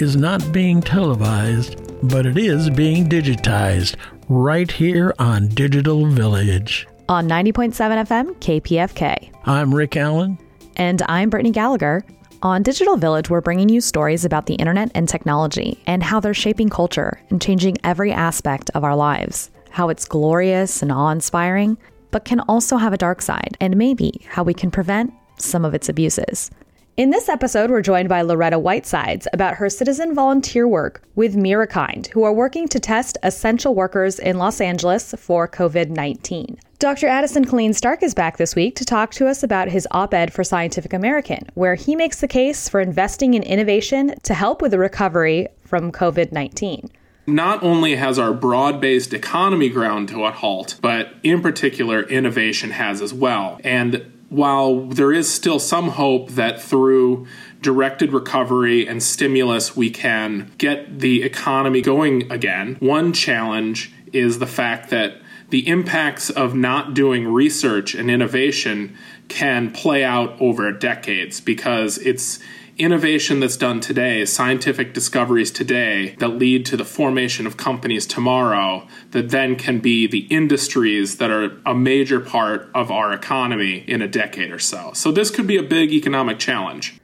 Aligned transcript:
is 0.00 0.16
not 0.16 0.52
being 0.52 0.80
televised, 0.80 1.76
but 2.08 2.26
it 2.26 2.38
is 2.38 2.70
being 2.70 3.08
digitized 3.08 3.96
right 4.28 4.70
here 4.70 5.14
on 5.18 5.48
Digital 5.48 6.06
Village. 6.06 6.86
On 7.08 7.28
90.7 7.28 7.72
FM, 8.06 8.34
KPFK. 8.36 9.30
I'm 9.44 9.74
Rick 9.74 9.96
Allen. 9.96 10.38
And 10.76 11.02
I'm 11.08 11.30
Brittney 11.30 11.52
Gallagher. 11.52 12.04
On 12.42 12.62
Digital 12.62 12.96
Village, 12.96 13.28
we're 13.28 13.40
bringing 13.40 13.68
you 13.68 13.80
stories 13.80 14.24
about 14.24 14.46
the 14.46 14.54
internet 14.54 14.92
and 14.94 15.08
technology 15.08 15.82
and 15.86 16.02
how 16.02 16.20
they're 16.20 16.34
shaping 16.34 16.68
culture 16.68 17.20
and 17.30 17.42
changing 17.42 17.76
every 17.82 18.12
aspect 18.12 18.70
of 18.74 18.84
our 18.84 18.94
lives. 18.94 19.50
How 19.70 19.88
it's 19.88 20.04
glorious 20.04 20.82
and 20.82 20.92
awe 20.92 21.10
inspiring, 21.10 21.76
but 22.10 22.24
can 22.24 22.40
also 22.40 22.76
have 22.76 22.92
a 22.92 22.98
dark 22.98 23.20
side, 23.22 23.56
and 23.60 23.76
maybe 23.76 24.24
how 24.28 24.44
we 24.44 24.54
can 24.54 24.70
prevent 24.70 25.12
some 25.38 25.64
of 25.64 25.74
its 25.74 25.88
abuses. 25.88 26.50
In 26.98 27.10
this 27.10 27.28
episode, 27.28 27.70
we're 27.70 27.80
joined 27.80 28.08
by 28.08 28.22
Loretta 28.22 28.58
Whitesides 28.58 29.28
about 29.32 29.54
her 29.54 29.70
citizen 29.70 30.16
volunteer 30.16 30.66
work 30.66 31.00
with 31.14 31.36
Mirakind, 31.36 32.08
who 32.08 32.24
are 32.24 32.32
working 32.32 32.66
to 32.66 32.80
test 32.80 33.16
essential 33.22 33.72
workers 33.76 34.18
in 34.18 34.36
Los 34.36 34.60
Angeles 34.60 35.14
for 35.16 35.46
COVID 35.46 35.90
19. 35.90 36.58
Dr. 36.80 37.06
Addison 37.06 37.44
Killean 37.44 37.72
Stark 37.72 38.02
is 38.02 38.14
back 38.14 38.36
this 38.36 38.56
week 38.56 38.74
to 38.74 38.84
talk 38.84 39.12
to 39.12 39.28
us 39.28 39.44
about 39.44 39.68
his 39.68 39.86
op 39.92 40.12
ed 40.12 40.32
for 40.32 40.42
Scientific 40.42 40.92
American, 40.92 41.48
where 41.54 41.76
he 41.76 41.94
makes 41.94 42.20
the 42.20 42.26
case 42.26 42.68
for 42.68 42.80
investing 42.80 43.34
in 43.34 43.44
innovation 43.44 44.16
to 44.24 44.34
help 44.34 44.60
with 44.60 44.72
the 44.72 44.78
recovery 44.80 45.46
from 45.62 45.92
COVID 45.92 46.32
19 46.32 46.90
not 47.28 47.62
only 47.62 47.96
has 47.96 48.18
our 48.18 48.32
broad 48.32 48.80
based 48.80 49.12
economy 49.12 49.68
ground 49.68 50.08
to 50.08 50.24
a 50.24 50.30
halt, 50.30 50.78
but 50.80 51.12
in 51.22 51.42
particular, 51.42 52.02
innovation 52.04 52.70
has 52.70 53.02
as 53.02 53.12
well. 53.12 53.60
And 53.62 54.17
while 54.28 54.84
there 54.86 55.12
is 55.12 55.32
still 55.32 55.58
some 55.58 55.88
hope 55.90 56.30
that 56.30 56.60
through 56.60 57.26
directed 57.60 58.12
recovery 58.12 58.86
and 58.86 59.02
stimulus 59.02 59.76
we 59.76 59.90
can 59.90 60.50
get 60.58 61.00
the 61.00 61.22
economy 61.22 61.80
going 61.80 62.30
again, 62.30 62.76
one 62.80 63.12
challenge 63.12 63.92
is 64.12 64.38
the 64.38 64.46
fact 64.46 64.90
that 64.90 65.14
the 65.50 65.66
impacts 65.66 66.28
of 66.28 66.54
not 66.54 66.94
doing 66.94 67.26
research 67.26 67.94
and 67.94 68.10
innovation 68.10 68.96
can 69.28 69.70
play 69.70 70.04
out 70.04 70.38
over 70.40 70.70
decades 70.72 71.40
because 71.40 71.98
it's 71.98 72.38
innovation 72.78 73.40
that's 73.40 73.56
done 73.56 73.80
today, 73.80 74.24
scientific 74.24 74.94
discoveries 74.94 75.50
today 75.50 76.14
that 76.18 76.28
lead 76.28 76.64
to 76.66 76.76
the 76.76 76.84
formation 76.84 77.46
of 77.46 77.56
companies 77.56 78.06
tomorrow 78.06 78.86
that 79.10 79.30
then 79.30 79.56
can 79.56 79.80
be 79.80 80.06
the 80.06 80.26
industries 80.30 81.18
that 81.18 81.30
are 81.30 81.60
a 81.66 81.74
major 81.74 82.20
part 82.20 82.70
of 82.74 82.90
our 82.90 83.12
economy 83.12 83.84
in 83.88 84.00
a 84.00 84.08
decade 84.08 84.50
or 84.50 84.58
so. 84.58 84.92
So 84.94 85.10
this 85.10 85.30
could 85.30 85.46
be 85.46 85.56
a 85.56 85.62
big 85.62 85.92
economic 85.92 86.38
challenge. 86.38 86.98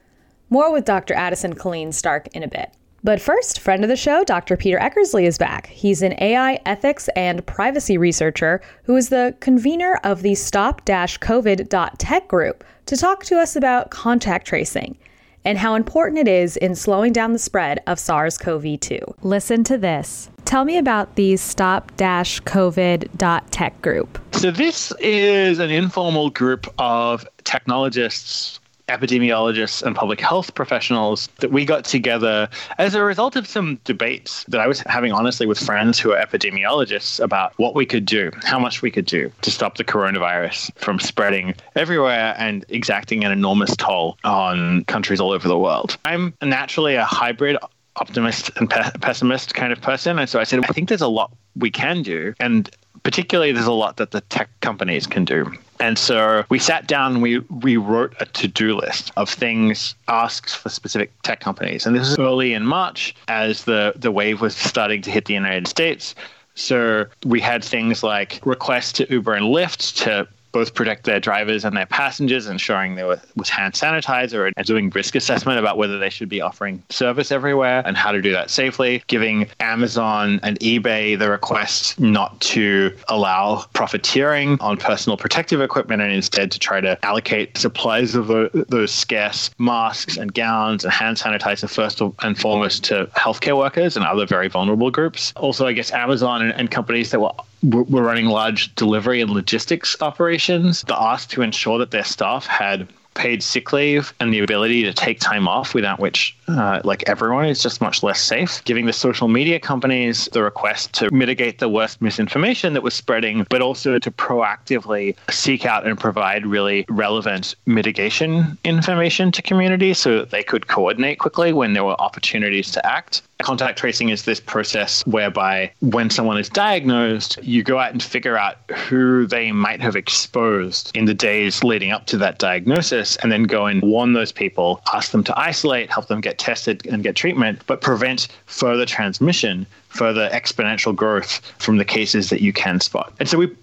More 0.49 0.71
with 0.71 0.85
Dr. 0.85 1.13
Addison 1.13 1.55
Killean 1.55 1.93
Stark 1.93 2.27
in 2.27 2.43
a 2.43 2.47
bit. 2.47 2.71
But 3.03 3.21
first, 3.21 3.59
friend 3.59 3.83
of 3.83 3.89
the 3.89 3.95
show, 3.95 4.23
Dr. 4.23 4.57
Peter 4.57 4.79
Eckersley 4.79 5.27
is 5.27 5.37
back. 5.37 5.67
He's 5.67 6.01
an 6.01 6.15
AI 6.19 6.59
ethics 6.65 7.07
and 7.15 7.45
privacy 7.45 7.99
researcher 7.99 8.61
who 8.83 8.95
is 8.95 9.09
the 9.09 9.35
convener 9.41 9.99
of 10.03 10.23
the 10.23 10.33
stop-covid.tech 10.33 12.27
group 12.27 12.63
to 12.87 12.97
talk 12.97 13.23
to 13.25 13.37
us 13.37 13.55
about 13.55 13.91
contact 13.91 14.47
tracing 14.47 14.97
and 15.45 15.57
how 15.57 15.75
important 15.75 16.19
it 16.19 16.27
is 16.27 16.57
in 16.57 16.75
slowing 16.75 17.13
down 17.13 17.31
the 17.31 17.39
spread 17.39 17.81
of 17.87 17.99
SARS 17.99 18.37
CoV 18.37 18.79
2. 18.79 18.99
Listen 19.21 19.63
to 19.63 19.77
this. 19.77 20.29
Tell 20.43 20.65
me 20.65 20.77
about 20.77 21.15
the 21.15 21.37
stop 21.37 21.95
covid.tech 21.97 23.81
group. 23.81 24.19
So, 24.31 24.51
this 24.51 24.91
is 24.99 25.59
an 25.59 25.71
informal 25.71 26.29
group 26.29 26.67
of 26.77 27.27
technologists 27.43 28.59
epidemiologists 28.87 29.81
and 29.83 29.95
public 29.95 30.19
health 30.19 30.53
professionals 30.55 31.27
that 31.39 31.51
we 31.51 31.65
got 31.65 31.85
together 31.85 32.47
as 32.77 32.95
a 32.95 33.03
result 33.03 33.35
of 33.35 33.47
some 33.47 33.79
debates 33.83 34.43
that 34.45 34.61
I 34.61 34.67
was 34.67 34.81
having 34.81 35.11
honestly 35.11 35.45
with 35.45 35.59
friends 35.59 35.99
who 35.99 36.11
are 36.11 36.23
epidemiologists 36.23 37.19
about 37.19 37.53
what 37.57 37.75
we 37.75 37.85
could 37.85 38.05
do, 38.05 38.31
how 38.43 38.59
much 38.59 38.81
we 38.81 38.91
could 38.91 39.05
do 39.05 39.31
to 39.41 39.51
stop 39.51 39.77
the 39.77 39.83
coronavirus 39.83 40.71
from 40.75 40.99
spreading 40.99 41.55
everywhere 41.75 42.35
and 42.37 42.65
exacting 42.69 43.23
an 43.23 43.31
enormous 43.31 43.75
toll 43.75 44.17
on 44.23 44.83
countries 44.85 45.19
all 45.19 45.31
over 45.31 45.47
the 45.47 45.57
world. 45.57 45.97
I'm 46.05 46.33
naturally 46.41 46.95
a 46.95 47.05
hybrid 47.05 47.57
optimist 47.97 48.51
and 48.57 48.69
pe- 48.69 48.91
pessimist 49.01 49.53
kind 49.53 49.71
of 49.71 49.81
person. 49.81 50.19
And 50.19 50.29
so 50.29 50.39
I 50.39 50.43
said, 50.43 50.63
I 50.63 50.67
think 50.67 50.89
there's 50.89 51.01
a 51.01 51.07
lot 51.07 51.31
we 51.55 51.71
can 51.71 52.01
do. 52.01 52.33
And 52.39 52.69
particularly, 53.05 53.51
there's 53.51 53.67
a 53.67 53.71
lot 53.71 53.97
that 53.97 54.09
the 54.09 54.21
tech 54.21 54.49
companies 54.61 55.05
can 55.05 55.25
do. 55.25 55.53
And 55.79 55.95
so 55.95 56.43
we 56.49 56.57
sat 56.57 56.87
down 56.87 57.13
and 57.13 57.21
we, 57.21 57.37
we 57.61 57.77
wrote 57.77 58.15
a 58.19 58.25
to 58.25 58.47
do 58.47 58.75
list 58.75 59.11
of 59.15 59.29
things, 59.29 59.93
asks 60.07 60.55
for 60.55 60.69
specific 60.69 61.11
tech 61.21 61.39
companies. 61.39 61.85
And 61.85 61.95
this 61.95 62.09
was 62.09 62.17
early 62.17 62.53
in 62.53 62.65
March 62.65 63.13
as 63.27 63.65
the, 63.65 63.93
the 63.95 64.11
wave 64.11 64.41
was 64.41 64.55
starting 64.55 65.03
to 65.03 65.11
hit 65.11 65.25
the 65.25 65.35
United 65.35 65.67
States. 65.67 66.15
So 66.55 67.05
we 67.23 67.39
had 67.39 67.63
things 67.63 68.01
like 68.01 68.39
requests 68.43 68.93
to 68.93 69.07
Uber 69.11 69.35
and 69.35 69.45
Lyft 69.53 70.03
to 70.05 70.27
both 70.55 70.73
protect 70.73 71.03
their 71.03 71.19
drivers 71.19 71.65
and 71.65 71.75
their 71.75 71.85
passengers, 71.85 72.47
ensuring 72.47 72.95
there 72.95 73.19
was 73.35 73.49
hand 73.49 73.73
sanitizer 73.73 74.49
and 74.55 74.65
doing 74.65 74.89
risk 74.91 75.13
assessment 75.13 75.59
about 75.59 75.75
whether 75.77 75.99
they 75.99 76.09
should 76.09 76.29
be 76.29 76.39
offering 76.39 76.81
service 76.89 77.29
everywhere 77.29 77.83
and 77.85 77.97
how 77.97 78.09
to 78.09 78.21
do 78.21 78.31
that 78.31 78.49
safely, 78.49 79.03
giving 79.07 79.49
Amazon 79.59 80.39
and 80.43 80.57
eBay 80.61 81.19
the 81.19 81.29
request 81.29 81.99
not 81.99 82.39
to 82.39 82.95
allow 83.09 83.65
profiteering 83.73 84.57
on 84.61 84.77
personal 84.77 85.17
protective 85.17 85.59
equipment 85.59 86.01
and 86.01 86.13
instead 86.13 86.49
to 86.51 86.57
try 86.57 86.79
to 86.79 86.97
allocate 87.05 87.57
supplies 87.57 88.15
of 88.15 88.27
those 88.69 88.93
scarce 88.93 89.49
masks 89.57 90.15
and 90.15 90.33
gowns 90.33 90.85
and 90.85 90.93
hand 90.93 91.17
sanitizer 91.17 91.69
first 91.69 91.99
and 92.21 92.39
foremost 92.39 92.81
to 92.85 93.07
healthcare 93.07 93.57
workers 93.57 93.97
and 93.97 94.05
other 94.05 94.25
very 94.25 94.47
vulnerable 94.47 94.89
groups. 94.89 95.33
Also, 95.35 95.67
I 95.67 95.73
guess 95.73 95.91
Amazon 95.91 96.41
and, 96.41 96.53
and 96.53 96.71
companies 96.71 97.11
that 97.11 97.19
were 97.19 97.33
were 97.69 98.03
running 98.03 98.27
large 98.27 98.73
delivery 98.75 99.21
and 99.21 99.31
logistics 99.31 100.01
operations. 100.01 100.81
The 100.83 101.01
ask 101.01 101.29
to 101.31 101.41
ensure 101.41 101.79
that 101.79 101.91
their 101.91 102.03
staff 102.03 102.45
had 102.45 102.87
paid 103.15 103.41
sick 103.41 103.73
leave 103.73 104.13
and 104.19 104.31
the 104.31 104.39
ability 104.39 104.83
to 104.83 104.93
take 104.93 105.19
time 105.19 105.47
off 105.47 105.73
without 105.73 105.99
which 105.99 106.37
uh, 106.47 106.81
like 106.83 107.03
everyone 107.07 107.45
is 107.45 107.63
just 107.63 107.81
much 107.81 108.03
less 108.03 108.21
safe 108.21 108.63
giving 108.65 108.85
the 108.85 108.93
social 108.93 109.27
media 109.27 109.59
companies 109.59 110.29
the 110.33 110.43
request 110.43 110.93
to 110.93 111.09
mitigate 111.11 111.59
the 111.59 111.69
worst 111.69 112.01
misinformation 112.01 112.73
that 112.73 112.83
was 112.83 112.93
spreading 112.93 113.47
but 113.49 113.61
also 113.61 113.97
to 113.97 114.11
proactively 114.11 115.15
seek 115.31 115.65
out 115.65 115.87
and 115.87 115.97
provide 115.97 116.45
really 116.45 116.85
relevant 116.89 117.55
mitigation 117.65 118.57
information 118.65 119.31
to 119.31 119.41
communities 119.41 119.97
so 119.97 120.19
that 120.19 120.29
they 120.29 120.43
could 120.43 120.67
coordinate 120.67 121.17
quickly 121.17 121.53
when 121.53 121.73
there 121.73 121.85
were 121.85 121.99
opportunities 122.01 122.69
to 122.69 122.85
act 122.85 123.21
Contact 123.41 123.77
tracing 123.77 124.09
is 124.09 124.23
this 124.23 124.39
process 124.39 125.05
whereby 125.05 125.71
when 125.81 126.09
someone 126.09 126.37
is 126.37 126.49
diagnosed, 126.49 127.37
you 127.43 127.63
go 127.63 127.77
out 127.77 127.91
and 127.91 128.01
figure 128.01 128.37
out 128.37 128.57
who 128.71 129.27
they 129.27 129.51
might 129.51 129.81
have 129.81 129.95
exposed 129.95 130.89
in 130.95 131.05
the 131.05 131.13
days 131.13 131.63
leading 131.63 131.91
up 131.91 132.05
to 132.07 132.17
that 132.17 132.39
diagnosis, 132.39 133.17
and 133.17 133.31
then 133.31 133.43
go 133.43 133.65
and 133.65 133.81
warn 133.81 134.13
those 134.13 134.31
people, 134.31 134.81
ask 134.93 135.11
them 135.11 135.23
to 135.23 135.37
isolate, 135.37 135.91
help 135.91 136.07
them 136.07 136.21
get 136.21 136.37
tested 136.37 136.85
and 136.87 137.03
get 137.03 137.15
treatment, 137.15 137.61
but 137.67 137.81
prevent 137.81 138.29
further 138.45 138.85
transmission, 138.85 139.65
further 139.89 140.29
exponential 140.29 140.95
growth 140.95 141.41
from 141.59 141.77
the 141.77 141.85
cases 141.85 142.29
that 142.29 142.41
you 142.41 142.53
can 142.53 142.79
spot. 142.79 143.13
And 143.19 143.27
so 143.27 143.37
we 143.37 143.55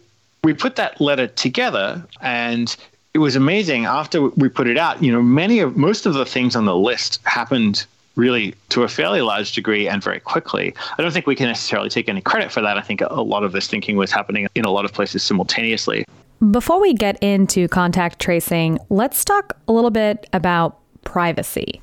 we 0.44 0.52
put 0.52 0.76
that 0.76 1.00
letter 1.00 1.28
together 1.28 2.04
and 2.20 2.76
it 3.14 3.18
was 3.18 3.36
amazing 3.36 3.84
after 3.84 4.22
we 4.22 4.48
put 4.48 4.66
it 4.66 4.76
out 4.76 5.00
you 5.02 5.12
know 5.12 5.22
many 5.22 5.60
of 5.60 5.76
most 5.76 6.04
of 6.04 6.14
the 6.14 6.26
things 6.26 6.56
on 6.56 6.64
the 6.64 6.74
list 6.74 7.20
happened 7.24 7.86
really 8.16 8.54
to 8.70 8.82
a 8.82 8.88
fairly 8.88 9.22
large 9.22 9.52
degree 9.52 9.88
and 9.88 10.02
very 10.02 10.20
quickly. 10.20 10.74
I 10.98 11.02
don't 11.02 11.12
think 11.12 11.26
we 11.26 11.36
can 11.36 11.46
necessarily 11.46 11.88
take 11.88 12.08
any 12.08 12.20
credit 12.20 12.52
for 12.52 12.60
that. 12.60 12.76
I 12.76 12.82
think 12.82 13.00
a 13.00 13.22
lot 13.22 13.44
of 13.44 13.52
this 13.52 13.68
thinking 13.68 13.96
was 13.96 14.10
happening 14.10 14.48
in 14.54 14.64
a 14.64 14.70
lot 14.70 14.84
of 14.84 14.92
places 14.92 15.22
simultaneously. 15.22 16.04
Before 16.50 16.80
we 16.80 16.92
get 16.92 17.22
into 17.22 17.68
contact 17.68 18.20
tracing, 18.20 18.78
let's 18.90 19.24
talk 19.24 19.56
a 19.68 19.72
little 19.72 19.90
bit 19.90 20.28
about 20.32 20.78
privacy. 21.04 21.80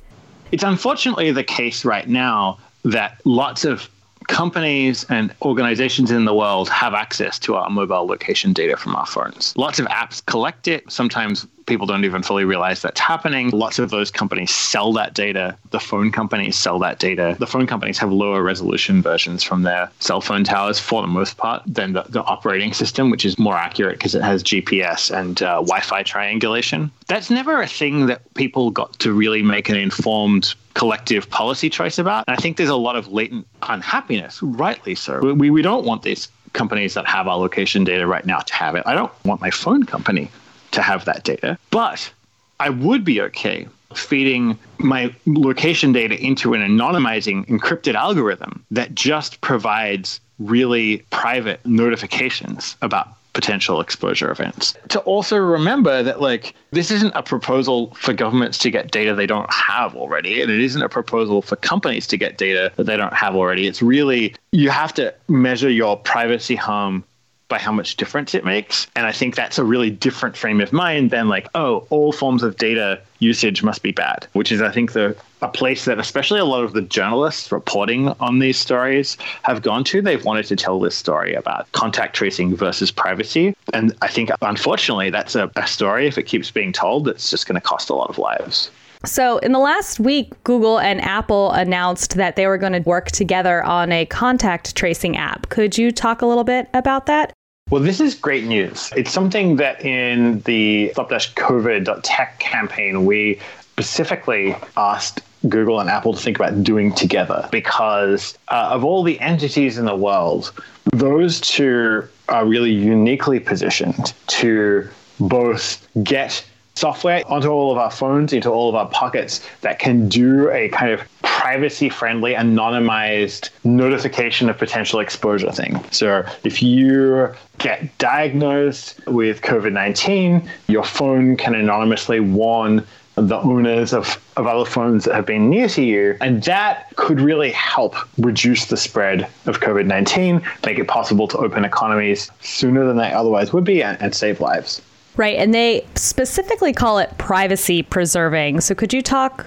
It's 0.52 0.62
unfortunately 0.62 1.32
the 1.32 1.44
case 1.44 1.84
right 1.84 2.08
now 2.08 2.58
that 2.84 3.20
lots 3.24 3.64
of 3.64 3.88
companies 4.28 5.04
and 5.04 5.34
organizations 5.42 6.10
in 6.10 6.24
the 6.24 6.34
world 6.34 6.68
have 6.68 6.94
access 6.94 7.38
to 7.40 7.56
our 7.56 7.68
mobile 7.70 8.06
location 8.06 8.52
data 8.52 8.76
from 8.76 8.94
our 8.94 9.06
phones. 9.06 9.56
Lots 9.56 9.78
of 9.78 9.86
apps 9.86 10.24
collect 10.26 10.68
it. 10.68 10.90
Sometimes 10.90 11.46
people 11.70 11.86
don't 11.86 12.04
even 12.04 12.20
fully 12.20 12.44
realize 12.44 12.82
that's 12.82 12.98
happening. 12.98 13.48
Lots 13.50 13.78
of 13.78 13.90
those 13.90 14.10
companies 14.10 14.50
sell 14.50 14.92
that 14.94 15.14
data. 15.14 15.56
The 15.70 15.78
phone 15.78 16.10
companies 16.10 16.56
sell 16.56 16.80
that 16.80 16.98
data. 16.98 17.36
The 17.38 17.46
phone 17.46 17.68
companies 17.68 17.96
have 17.98 18.10
lower 18.10 18.42
resolution 18.42 19.00
versions 19.00 19.44
from 19.44 19.62
their 19.62 19.88
cell 20.00 20.20
phone 20.20 20.42
towers 20.42 20.80
for 20.80 21.00
the 21.00 21.06
most 21.06 21.36
part 21.36 21.62
than 21.64 21.92
the, 21.92 22.02
the 22.08 22.24
operating 22.24 22.72
system, 22.72 23.08
which 23.08 23.24
is 23.24 23.38
more 23.38 23.56
accurate 23.56 23.98
because 23.98 24.16
it 24.16 24.22
has 24.22 24.42
GPS 24.42 25.16
and 25.16 25.42
uh, 25.42 25.62
Wi 25.62 25.80
Fi 25.80 26.02
triangulation. 26.02 26.90
That's 27.06 27.30
never 27.30 27.62
a 27.62 27.68
thing 27.68 28.06
that 28.06 28.34
people 28.34 28.72
got 28.72 28.98
to 28.98 29.12
really 29.12 29.42
make 29.42 29.68
an 29.68 29.76
informed 29.76 30.54
collective 30.74 31.30
policy 31.30 31.70
choice 31.70 31.98
about. 31.98 32.24
And 32.26 32.36
I 32.36 32.40
think 32.40 32.56
there's 32.56 32.68
a 32.68 32.74
lot 32.74 32.96
of 32.96 33.12
latent 33.12 33.46
unhappiness, 33.62 34.42
rightly 34.42 34.96
so. 34.96 35.20
We, 35.20 35.50
we 35.50 35.62
don't 35.62 35.86
want 35.86 36.02
these 36.02 36.26
companies 36.52 36.94
that 36.94 37.06
have 37.06 37.28
our 37.28 37.36
location 37.36 37.84
data 37.84 38.08
right 38.08 38.26
now 38.26 38.40
to 38.40 38.54
have 38.54 38.74
it. 38.74 38.82
I 38.86 38.94
don't 38.94 39.12
want 39.24 39.40
my 39.40 39.52
phone 39.52 39.84
company 39.84 40.32
to 40.72 40.82
have 40.82 41.04
that 41.04 41.24
data. 41.24 41.58
But 41.70 42.12
I 42.58 42.70
would 42.70 43.04
be 43.04 43.20
okay 43.22 43.66
feeding 43.94 44.58
my 44.78 45.14
location 45.26 45.92
data 45.92 46.16
into 46.22 46.54
an 46.54 46.60
anonymizing 46.60 47.46
encrypted 47.46 47.94
algorithm 47.94 48.64
that 48.70 48.94
just 48.94 49.40
provides 49.40 50.20
really 50.38 50.98
private 51.10 51.64
notifications 51.66 52.76
about 52.82 53.08
potential 53.32 53.80
exposure 53.80 54.30
events. 54.30 54.74
To 54.88 55.00
also 55.00 55.36
remember 55.36 56.02
that 56.02 56.20
like 56.20 56.54
this 56.72 56.90
isn't 56.90 57.12
a 57.14 57.22
proposal 57.22 57.94
for 57.94 58.12
governments 58.12 58.58
to 58.58 58.70
get 58.70 58.90
data 58.90 59.14
they 59.14 59.26
don't 59.26 59.52
have 59.52 59.94
already 59.94 60.42
and 60.42 60.50
it 60.50 60.60
isn't 60.60 60.82
a 60.82 60.88
proposal 60.88 61.40
for 61.42 61.56
companies 61.56 62.06
to 62.08 62.16
get 62.16 62.38
data 62.38 62.72
that 62.76 62.84
they 62.84 62.96
don't 62.96 63.12
have 63.12 63.36
already. 63.36 63.66
It's 63.68 63.82
really 63.82 64.34
you 64.50 64.70
have 64.70 64.92
to 64.94 65.14
measure 65.28 65.70
your 65.70 65.96
privacy 65.96 66.56
harm 66.56 67.04
by 67.50 67.58
how 67.58 67.72
much 67.72 67.96
difference 67.96 68.34
it 68.34 68.44
makes. 68.44 68.86
And 68.96 69.06
I 69.06 69.12
think 69.12 69.34
that's 69.34 69.58
a 69.58 69.64
really 69.64 69.90
different 69.90 70.36
frame 70.36 70.62
of 70.62 70.72
mind 70.72 71.10
than 71.10 71.28
like, 71.28 71.48
oh, 71.54 71.86
all 71.90 72.12
forms 72.12 72.42
of 72.42 72.56
data 72.56 72.98
usage 73.18 73.62
must 73.62 73.82
be 73.82 73.92
bad, 73.92 74.26
which 74.32 74.50
is, 74.50 74.62
I 74.62 74.70
think, 74.70 74.92
the 74.92 75.14
a 75.42 75.48
place 75.48 75.86
that 75.86 75.98
especially 75.98 76.38
a 76.38 76.44
lot 76.44 76.64
of 76.64 76.74
the 76.74 76.82
journalists 76.82 77.50
reporting 77.50 78.08
on 78.20 78.38
these 78.38 78.58
stories 78.58 79.16
have 79.42 79.62
gone 79.62 79.84
to. 79.84 80.02
They've 80.02 80.24
wanted 80.24 80.46
to 80.46 80.56
tell 80.56 80.78
this 80.80 80.96
story 80.96 81.34
about 81.34 81.70
contact 81.72 82.14
tracing 82.14 82.54
versus 82.56 82.90
privacy. 82.90 83.54
And 83.72 83.94
I 84.02 84.08
think, 84.08 84.30
unfortunately, 84.42 85.10
that's 85.10 85.34
a, 85.34 85.50
a 85.56 85.66
story, 85.66 86.06
if 86.06 86.18
it 86.18 86.24
keeps 86.24 86.50
being 86.50 86.72
told, 86.72 87.06
that's 87.06 87.30
just 87.30 87.46
going 87.46 87.54
to 87.54 87.60
cost 87.60 87.90
a 87.90 87.94
lot 87.94 88.10
of 88.10 88.18
lives. 88.18 88.70
So, 89.06 89.38
in 89.38 89.52
the 89.52 89.58
last 89.58 89.98
week, 89.98 90.30
Google 90.44 90.78
and 90.78 91.00
Apple 91.00 91.52
announced 91.52 92.16
that 92.16 92.36
they 92.36 92.46
were 92.46 92.58
going 92.58 92.74
to 92.74 92.80
work 92.80 93.10
together 93.10 93.64
on 93.64 93.90
a 93.92 94.04
contact 94.04 94.76
tracing 94.76 95.16
app. 95.16 95.48
Could 95.48 95.78
you 95.78 95.90
talk 95.90 96.20
a 96.20 96.26
little 96.26 96.44
bit 96.44 96.68
about 96.74 97.06
that? 97.06 97.32
Well, 97.70 97.80
this 97.80 98.00
is 98.00 98.16
great 98.16 98.46
news. 98.46 98.90
It's 98.96 99.12
something 99.12 99.54
that 99.56 99.84
in 99.84 100.40
the 100.40 100.90
stop-covid.tech 100.90 102.40
campaign, 102.40 103.06
we 103.06 103.38
specifically 103.60 104.56
asked 104.76 105.20
Google 105.48 105.78
and 105.78 105.88
Apple 105.88 106.12
to 106.12 106.20
think 106.20 106.36
about 106.36 106.64
doing 106.64 106.92
together 106.92 107.48
because 107.52 108.36
uh, 108.48 108.70
of 108.72 108.84
all 108.84 109.04
the 109.04 109.20
entities 109.20 109.78
in 109.78 109.84
the 109.84 109.94
world, 109.94 110.52
those 110.92 111.40
two 111.40 112.08
are 112.28 112.44
really 112.44 112.72
uniquely 112.72 113.38
positioned 113.38 114.14
to 114.26 114.88
both 115.20 115.86
get 116.02 116.44
software 116.80 117.22
onto 117.30 117.48
all 117.48 117.70
of 117.70 117.76
our 117.76 117.90
phones, 117.90 118.32
into 118.32 118.48
all 118.48 118.70
of 118.70 118.74
our 118.74 118.88
pockets 118.88 119.46
that 119.60 119.78
can 119.78 120.08
do 120.08 120.50
a 120.50 120.70
kind 120.70 120.90
of 120.90 121.00
privacy 121.22 121.90
friendly, 121.90 122.34
anonymized 122.34 123.50
notification 123.64 124.48
of 124.48 124.56
potential 124.56 124.98
exposure 124.98 125.52
thing. 125.52 125.78
So 125.90 126.24
if 126.42 126.62
you 126.62 127.32
get 127.58 127.96
diagnosed 127.98 129.00
with 129.06 129.42
COVID 129.42 129.72
19, 129.72 130.48
your 130.68 130.84
phone 130.84 131.36
can 131.36 131.54
anonymously 131.54 132.20
warn 132.20 132.86
the 133.16 133.36
owners 133.36 133.92
of, 133.92 134.18
of 134.38 134.46
other 134.46 134.64
phones 134.64 135.04
that 135.04 135.14
have 135.14 135.26
been 135.26 135.50
near 135.50 135.68
to 135.68 135.82
you. 135.82 136.16
And 136.22 136.42
that 136.44 136.94
could 136.96 137.20
really 137.20 137.50
help 137.50 137.94
reduce 138.16 138.66
the 138.66 138.78
spread 138.78 139.28
of 139.44 139.60
COVID 139.60 139.86
19, 139.86 140.40
make 140.64 140.78
it 140.78 140.88
possible 140.88 141.28
to 141.28 141.38
open 141.38 141.66
economies 141.66 142.30
sooner 142.40 142.86
than 142.86 142.96
they 142.96 143.12
otherwise 143.12 143.52
would 143.52 143.64
be, 143.64 143.82
and, 143.82 144.00
and 144.00 144.14
save 144.14 144.40
lives. 144.40 144.80
Right. 145.16 145.36
And 145.36 145.52
they 145.52 145.86
specifically 145.94 146.72
call 146.72 146.98
it 146.98 147.16
privacy 147.18 147.82
preserving. 147.82 148.60
So 148.60 148.74
could 148.74 148.92
you 148.92 149.02
talk 149.02 149.46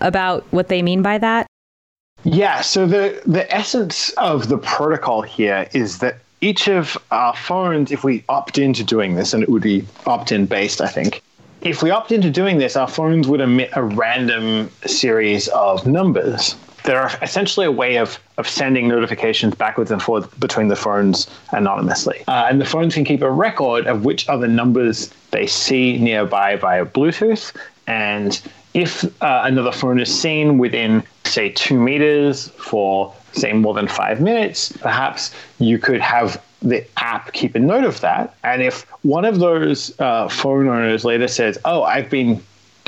about 0.00 0.44
what 0.50 0.68
they 0.68 0.82
mean 0.82 1.02
by 1.02 1.18
that? 1.18 1.46
Yeah. 2.24 2.60
So 2.60 2.86
the, 2.86 3.22
the 3.26 3.52
essence 3.54 4.10
of 4.10 4.48
the 4.48 4.58
protocol 4.58 5.22
here 5.22 5.68
is 5.72 5.98
that 5.98 6.18
each 6.40 6.68
of 6.68 6.96
our 7.10 7.34
phones, 7.34 7.92
if 7.92 8.02
we 8.04 8.24
opt 8.28 8.56
into 8.56 8.82
doing 8.82 9.14
this, 9.14 9.34
and 9.34 9.42
it 9.42 9.48
would 9.48 9.62
be 9.62 9.84
opt 10.06 10.32
in 10.32 10.46
based, 10.46 10.80
I 10.80 10.86
think, 10.86 11.22
if 11.60 11.82
we 11.82 11.90
opt 11.90 12.12
into 12.12 12.30
doing 12.30 12.58
this, 12.58 12.76
our 12.76 12.88
phones 12.88 13.28
would 13.28 13.40
emit 13.40 13.70
a 13.74 13.82
random 13.82 14.70
series 14.86 15.48
of 15.48 15.86
numbers 15.86 16.54
that 16.84 16.96
are 16.96 17.10
essentially 17.22 17.66
a 17.66 17.70
way 17.70 17.96
of, 17.96 18.18
of 18.38 18.48
sending 18.48 18.88
notifications 18.88 19.54
backwards 19.54 19.90
and 19.90 20.02
forwards 20.02 20.26
between 20.34 20.68
the 20.68 20.76
phones 20.76 21.28
anonymously. 21.52 22.22
Uh, 22.28 22.46
and 22.48 22.60
the 22.60 22.64
phones 22.64 22.94
can 22.94 23.04
keep 23.04 23.22
a 23.22 23.30
record 23.30 23.86
of 23.86 24.04
which 24.04 24.28
other 24.28 24.48
numbers 24.48 25.12
they 25.30 25.46
see 25.46 25.98
nearby 25.98 26.56
via 26.56 26.84
Bluetooth. 26.84 27.54
And 27.86 28.40
if 28.74 29.04
uh, 29.22 29.42
another 29.44 29.72
phone 29.72 29.98
is 30.00 30.20
seen 30.20 30.58
within, 30.58 31.02
say, 31.24 31.50
two 31.50 31.78
meters 31.78 32.48
for, 32.50 33.14
say, 33.32 33.52
more 33.52 33.74
than 33.74 33.88
five 33.88 34.20
minutes, 34.20 34.72
perhaps 34.72 35.34
you 35.58 35.78
could 35.78 36.00
have 36.00 36.42
the 36.62 36.84
app 36.98 37.32
keep 37.32 37.54
a 37.54 37.58
note 37.58 37.84
of 37.84 38.00
that. 38.02 38.34
And 38.44 38.62
if 38.62 38.82
one 39.02 39.24
of 39.24 39.38
those 39.38 39.98
uh, 39.98 40.28
phone 40.28 40.68
owners 40.68 41.04
later 41.04 41.26
says, 41.26 41.58
"Oh, 41.64 41.82
I've 41.84 42.10
been 42.10 42.42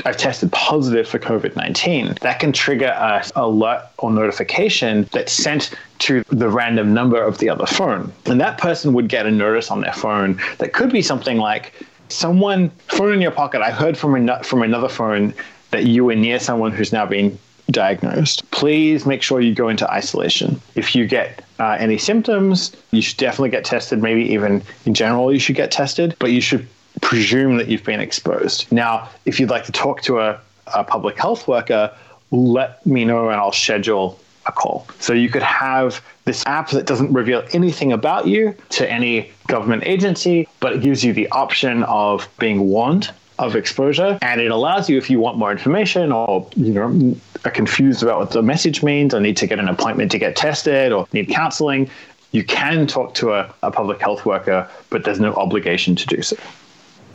I've 0.05 0.17
tested 0.17 0.51
positive 0.51 1.07
for 1.07 1.19
COVID 1.19 1.55
19, 1.55 2.15
that 2.21 2.39
can 2.39 2.51
trigger 2.51 2.87
a 2.87 3.23
alert 3.35 3.83
or 3.99 4.11
notification 4.11 5.07
that's 5.11 5.31
sent 5.31 5.71
to 5.99 6.23
the 6.29 6.49
random 6.49 6.93
number 6.93 7.21
of 7.21 7.37
the 7.37 7.49
other 7.49 7.65
phone. 7.65 8.11
And 8.25 8.41
that 8.41 8.57
person 8.57 8.93
would 8.93 9.07
get 9.07 9.25
a 9.25 9.31
notice 9.31 9.71
on 9.71 9.81
their 9.81 9.93
phone 9.93 10.39
that 10.57 10.73
could 10.73 10.91
be 10.91 11.01
something 11.01 11.37
like 11.37 11.73
someone, 12.09 12.69
phone 12.87 13.13
in 13.13 13.21
your 13.21 13.31
pocket, 13.31 13.61
I 13.61 13.71
heard 13.71 13.97
from, 13.97 14.15
an- 14.15 14.43
from 14.43 14.61
another 14.61 14.89
phone 14.89 15.33
that 15.71 15.85
you 15.85 16.05
were 16.05 16.15
near 16.15 16.39
someone 16.39 16.71
who's 16.71 16.93
now 16.93 17.05
been 17.05 17.37
diagnosed, 17.71 18.49
please 18.51 19.05
make 19.05 19.21
sure 19.21 19.41
you 19.41 19.55
go 19.55 19.69
into 19.69 19.89
isolation. 19.91 20.59
If 20.75 20.95
you 20.95 21.07
get 21.07 21.43
uh, 21.59 21.77
any 21.79 21.97
symptoms, 21.97 22.75
you 22.91 23.01
should 23.01 23.17
definitely 23.17 23.49
get 23.49 23.65
tested. 23.65 24.01
Maybe 24.01 24.21
even 24.33 24.61
in 24.85 24.93
general, 24.93 25.33
you 25.33 25.39
should 25.39 25.55
get 25.55 25.71
tested, 25.71 26.15
but 26.19 26.31
you 26.31 26.41
should 26.41 26.67
presume 27.03 27.57
that 27.57 27.67
you've 27.67 27.83
been 27.83 27.99
exposed. 27.99 28.71
Now, 28.71 29.09
if 29.25 29.39
you'd 29.39 29.49
like 29.49 29.65
to 29.65 29.71
talk 29.71 30.01
to 30.03 30.19
a, 30.19 30.39
a 30.73 30.83
public 30.83 31.17
health 31.17 31.47
worker, 31.47 31.95
let 32.31 32.83
me 32.85 33.05
know 33.05 33.29
and 33.29 33.39
I'll 33.39 33.51
schedule 33.51 34.19
a 34.45 34.51
call. 34.51 34.87
So 34.99 35.13
you 35.13 35.29
could 35.29 35.43
have 35.43 36.03
this 36.25 36.43
app 36.45 36.69
that 36.71 36.85
doesn't 36.85 37.13
reveal 37.13 37.43
anything 37.51 37.91
about 37.91 38.27
you 38.27 38.55
to 38.69 38.89
any 38.89 39.31
government 39.47 39.83
agency, 39.85 40.47
but 40.59 40.73
it 40.73 40.81
gives 40.81 41.03
you 41.03 41.13
the 41.13 41.29
option 41.29 41.83
of 41.83 42.27
being 42.39 42.61
warned 42.61 43.11
of 43.39 43.55
exposure 43.55 44.17
and 44.21 44.39
it 44.39 44.51
allows 44.51 44.87
you 44.87 44.95
if 44.95 45.09
you 45.09 45.19
want 45.19 45.39
more 45.39 45.51
information 45.51 46.11
or 46.11 46.47
you 46.55 46.71
know 46.71 47.15
are 47.45 47.51
confused 47.51 48.03
about 48.03 48.19
what 48.19 48.29
the 48.29 48.43
message 48.43 48.83
means 48.83 49.11
or 49.11 49.19
need 49.19 49.35
to 49.35 49.47
get 49.47 49.57
an 49.57 49.67
appointment 49.67 50.11
to 50.11 50.19
get 50.19 50.35
tested 50.35 50.91
or 50.91 51.07
need 51.13 51.27
counseling 51.27 51.89
you 52.31 52.43
can 52.43 52.85
talk 52.85 53.15
to 53.15 53.33
a, 53.33 53.51
a 53.63 53.71
public 53.71 53.99
health 53.99 54.23
worker 54.23 54.69
but 54.91 55.03
there's 55.03 55.19
no 55.19 55.33
obligation 55.33 55.95
to 55.95 56.05
do 56.05 56.21
so 56.21 56.37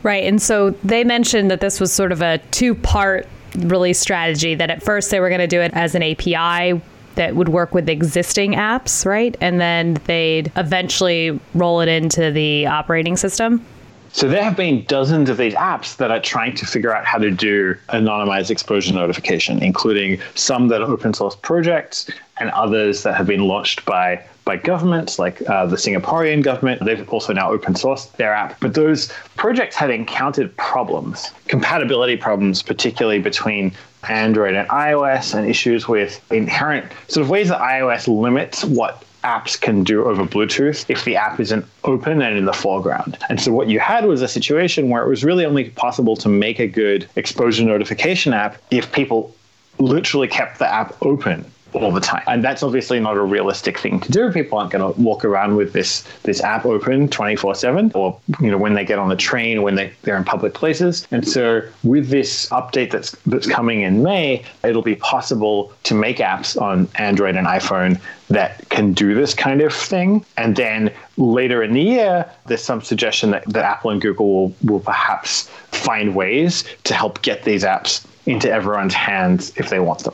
right 0.03 0.23
and 0.23 0.41
so 0.41 0.71
they 0.83 1.03
mentioned 1.03 1.51
that 1.51 1.61
this 1.61 1.79
was 1.79 1.91
sort 1.91 2.11
of 2.11 2.21
a 2.21 2.37
two 2.51 2.75
part 2.75 3.27
release 3.57 3.99
strategy 3.99 4.55
that 4.55 4.69
at 4.69 4.81
first 4.83 5.09
they 5.11 5.19
were 5.19 5.29
going 5.29 5.39
to 5.39 5.47
do 5.47 5.61
it 5.61 5.71
as 5.73 5.95
an 5.95 6.03
api 6.03 6.81
that 7.15 7.35
would 7.35 7.49
work 7.49 7.73
with 7.73 7.89
existing 7.89 8.53
apps 8.53 9.05
right? 9.05 9.35
And 9.41 9.59
then 9.59 9.95
they'd 10.05 10.51
eventually 10.55 11.37
roll 11.53 11.81
it 11.81 11.89
into 11.89 12.31
the 12.31 12.67
operating 12.67 13.17
system 13.17 13.65
so 14.11 14.27
there 14.27 14.43
have 14.43 14.55
been 14.55 14.83
dozens 14.85 15.29
of 15.29 15.37
these 15.37 15.53
apps 15.53 15.97
that 15.97 16.11
are 16.11 16.19
trying 16.19 16.55
to 16.55 16.65
figure 16.65 16.95
out 16.95 17.05
how 17.05 17.17
to 17.17 17.31
do 17.31 17.75
anonymized 17.89 18.49
exposure 18.49 18.93
notification, 18.93 19.61
including 19.61 20.19
some 20.35 20.67
that 20.69 20.81
are 20.81 20.89
open 20.89 21.13
source 21.13 21.35
projects 21.35 22.09
and 22.37 22.49
others 22.51 23.03
that 23.03 23.15
have 23.15 23.27
been 23.27 23.41
launched 23.41 23.85
by 23.85 24.23
by 24.45 24.57
governments 24.57 25.19
like 25.19 25.47
uh, 25.47 25.67
the 25.67 25.75
Singaporean 25.75 26.41
government. 26.41 26.83
They've 26.83 27.07
also 27.09 27.33
now 27.33 27.51
open 27.51 27.75
sourced 27.75 28.11
their 28.13 28.33
app. 28.33 28.59
But 28.59 28.73
those 28.73 29.13
projects 29.35 29.75
have 29.75 29.91
encountered 29.91 30.57
problems, 30.57 31.29
compatibility 31.47 32.17
problems, 32.17 32.63
particularly 32.63 33.19
between 33.19 33.71
Android 34.07 34.55
and 34.55 34.67
iOS, 34.69 35.35
and 35.35 35.47
issues 35.47 35.87
with 35.87 36.19
inherent 36.31 36.91
sort 37.09 37.25
of 37.25 37.29
ways 37.29 37.49
that 37.49 37.61
iOS 37.61 38.07
limits 38.07 38.63
what 38.65 39.03
apps 39.23 39.59
can 39.59 39.83
do 39.83 40.05
over 40.05 40.23
Bluetooth 40.23 40.85
if 40.89 41.03
the 41.05 41.15
app 41.15 41.39
isn't 41.39 41.65
open 41.83 42.21
and 42.21 42.37
in 42.37 42.45
the 42.45 42.53
foreground. 42.53 43.17
And 43.29 43.41
so 43.41 43.51
what 43.51 43.67
you 43.67 43.79
had 43.79 44.05
was 44.05 44.21
a 44.21 44.27
situation 44.27 44.89
where 44.89 45.03
it 45.03 45.09
was 45.09 45.23
really 45.23 45.45
only 45.45 45.69
possible 45.71 46.15
to 46.17 46.29
make 46.29 46.59
a 46.59 46.67
good 46.67 47.09
exposure 47.15 47.63
notification 47.63 48.33
app 48.33 48.57
if 48.71 48.91
people 48.91 49.35
literally 49.77 50.27
kept 50.27 50.59
the 50.59 50.67
app 50.67 50.95
open 51.01 51.49
all 51.73 51.91
the 51.91 51.99
time. 51.99 52.23
And 52.27 52.43
that's 52.43 52.63
obviously 52.63 52.99
not 52.99 53.17
a 53.17 53.21
realistic 53.21 53.77
thing 53.77 53.99
to 54.01 54.11
do. 54.11 54.31
People 54.31 54.57
aren't 54.57 54.71
going 54.71 54.93
to 54.93 54.99
walk 54.99 55.23
around 55.25 55.55
with 55.55 55.73
this 55.73 56.03
this 56.23 56.41
app 56.41 56.65
open 56.65 57.07
24/7 57.07 57.95
or 57.95 58.19
you 58.39 58.51
know 58.51 58.57
when 58.57 58.73
they 58.73 58.85
get 58.85 58.99
on 58.99 59.09
the 59.09 59.15
train 59.15 59.61
when 59.61 59.75
they 59.75 59.91
they're 60.03 60.17
in 60.17 60.23
public 60.23 60.53
places. 60.53 61.07
And 61.11 61.27
so 61.27 61.61
with 61.83 62.09
this 62.09 62.49
update 62.49 62.91
that's 62.91 63.11
that's 63.25 63.47
coming 63.47 63.81
in 63.81 64.03
May, 64.03 64.43
it'll 64.63 64.81
be 64.81 64.95
possible 64.95 65.71
to 65.83 65.93
make 65.93 66.17
apps 66.17 66.59
on 66.59 66.87
Android 66.95 67.35
and 67.35 67.47
iPhone 67.47 67.99
that 68.29 68.67
can 68.69 68.93
do 68.93 69.15
this 69.15 69.33
kind 69.33 69.61
of 69.61 69.73
thing. 69.73 70.23
And 70.37 70.55
then 70.55 70.91
later 71.17 71.63
in 71.63 71.73
the 71.73 71.81
year, 71.81 72.29
there's 72.45 72.63
some 72.63 72.81
suggestion 72.81 73.31
that, 73.31 73.43
that 73.47 73.65
Apple 73.65 73.89
and 73.89 73.99
Google 73.99 74.31
will, 74.31 74.55
will 74.63 74.79
perhaps 74.79 75.49
find 75.71 76.15
ways 76.15 76.63
to 76.83 76.93
help 76.93 77.23
get 77.23 77.43
these 77.43 77.63
apps 77.63 78.05
into 78.27 78.51
everyone's 78.51 78.93
hands 78.93 79.51
if 79.55 79.69
they 79.69 79.79
want 79.79 80.03
them 80.03 80.13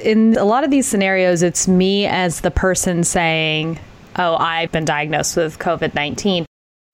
in 0.00 0.36
a 0.36 0.44
lot 0.44 0.64
of 0.64 0.70
these 0.70 0.86
scenarios, 0.86 1.42
it's 1.42 1.68
me 1.68 2.06
as 2.06 2.40
the 2.40 2.50
person 2.50 3.04
saying, 3.04 3.78
Oh, 4.16 4.36
I've 4.36 4.72
been 4.72 4.84
diagnosed 4.84 5.36
with 5.36 5.58
COVID 5.58 5.94
19. 5.94 6.46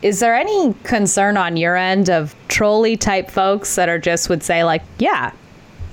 Is 0.03 0.21
there 0.21 0.35
any 0.35 0.75
concern 0.85 1.39
on 1.39 1.57
your 1.57 1.75
end 1.75 2.11
of 2.11 2.35
trolley 2.49 2.99
type 2.99 3.31
folks 3.31 3.77
that 3.77 3.89
are 3.89 3.99
just 3.99 4.29
would 4.29 4.43
say 4.43 4.63
like, 4.63 4.83
yeah, 4.99 5.33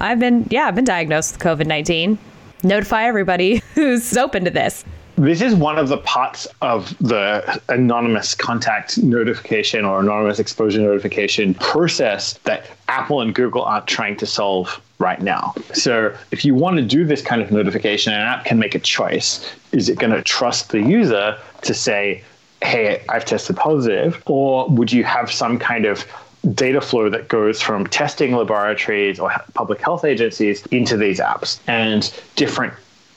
I've 0.02 0.20
been 0.20 0.46
yeah, 0.50 0.66
I've 0.66 0.76
been 0.76 0.84
diagnosed 0.84 1.34
with 1.34 1.42
COVID-19. 1.42 2.18
Notify 2.64 3.06
everybody 3.06 3.62
who's 3.76 4.16
open 4.18 4.44
to 4.44 4.52
this. 4.52 4.84
This 5.16 5.42
is 5.42 5.54
one 5.54 5.78
of 5.78 5.90
the 5.90 5.98
parts 5.98 6.48
of 6.62 6.98
the 6.98 7.62
anonymous 7.70 8.34
contact 8.34 8.98
notification 8.98 9.86
or 9.86 10.00
anonymous 10.00 10.40
exposure 10.40 10.82
notification 10.82 11.54
process 11.54 12.34
that 12.46 12.66
Apple 12.88 13.22
and 13.22 13.34
Google 13.36 13.62
aren't 13.64 13.86
trying 13.86 14.18
to 14.18 14.26
solve 14.26 14.82
right 14.98 15.22
now. 15.22 15.54
So, 15.74 16.16
if 16.32 16.44
you 16.44 16.56
want 16.56 16.78
to 16.78 16.84
do 16.84 17.06
this 17.06 17.22
kind 17.22 17.44
of 17.44 17.52
notification, 17.52 18.12
an 18.12 18.22
app 18.22 18.46
can 18.46 18.58
make 18.58 18.74
a 18.74 18.80
choice. 18.80 19.54
Is 19.72 19.88
it 19.88 20.00
going 20.00 20.14
to 20.14 20.24
trust 20.24 20.70
the 20.70 20.82
user 20.82 21.38
to 21.62 21.74
say, 21.76 22.24
hey, 22.64 23.04
I've 23.10 23.26
tested 23.26 23.56
positive? 23.56 24.22
Or 24.26 24.68
would 24.70 24.92
you 24.92 25.04
have 25.04 25.32
some 25.32 25.60
kind 25.60 25.86
of 25.86 26.08
data 26.56 26.82
flow 26.82 27.10
that 27.10 27.28
goes 27.28 27.62
from 27.62 27.86
testing 27.88 28.36
laboratories 28.36 29.20
or 29.20 29.32
public 29.54 29.80
health 29.80 30.06
agencies 30.06 30.66
into 30.68 30.98
these 30.98 31.20
apps? 31.20 31.60
And 31.68 32.12
different 32.36 32.74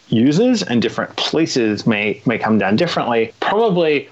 users 0.08 0.62
and 0.62 0.80
different 0.80 1.14
places 1.16 1.86
may 1.86 2.20
may 2.26 2.38
come 2.38 2.58
down 2.58 2.76
differently. 2.76 3.32
Probably 3.40 4.08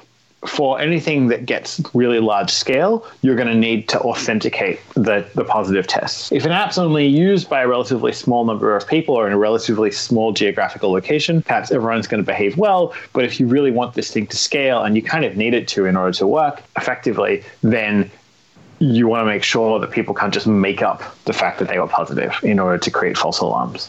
for 0.47 0.79
anything 0.79 1.29
that 1.29 1.47
gets 1.47 1.81
really 1.95 2.21
large 2.21 2.51
scale, 2.51 3.07
you're 3.23 3.37
going 3.37 3.49
to 3.49 3.55
need 3.55 3.89
to 3.89 3.99
authenticate 4.01 4.79
the, 4.95 5.27
the 5.35 5.45
positive 5.45 5.87
tests. 5.87 6.31
If 6.33 6.45
an 6.45 6.53
app's 6.53 6.77
only 6.77 7.07
used 7.07 7.49
by 7.49 7.63
a 7.63 7.69
relatively 7.69 8.13
small 8.13 8.45
number 8.45 8.77
of 8.77 8.87
people 8.87 9.15
or 9.15 9.27
in 9.27 9.33
a 9.33 9.39
relatively 9.39 9.91
small 9.91 10.33
geographical 10.33 10.93
location, 10.93 11.43
perhaps 11.43 11.71
everyone's 11.71 12.07
going 12.07 12.23
to 12.23 12.27
behave 12.27 12.59
well. 12.59 12.95
But 13.13 13.25
if 13.25 13.41
you 13.41 13.47
really 13.47 13.71
want 13.71 13.95
this 13.95 14.11
thing 14.11 14.27
to 14.29 14.37
scale 14.37 14.83
and 14.83 14.97
you 14.97 15.03
kind 15.03 15.25
of 15.25 15.37
need 15.37 15.55
it 15.55 15.67
to 15.69 15.87
in 15.87 15.97
order 15.97 16.13
to 16.19 16.27
work 16.27 16.63
effectively, 16.77 17.43
then 17.63 18.11
you 18.81 19.09
want 19.09 19.23
to 19.23 19.27
make 19.27 19.45
sure 19.45 19.79
that 19.81 19.91
people 19.93 20.15
can't 20.15 20.35
just 20.35 20.47
make 20.47 20.83
up 20.83 21.03
the 21.25 21.33
fact 21.33 21.59
that 21.59 21.69
they 21.69 21.79
were 21.79 21.87
positive 21.87 22.39
in 22.43 22.59
order 22.59 22.77
to 22.77 22.91
create 22.91 23.17
false 23.17 23.39
alarms. 23.39 23.89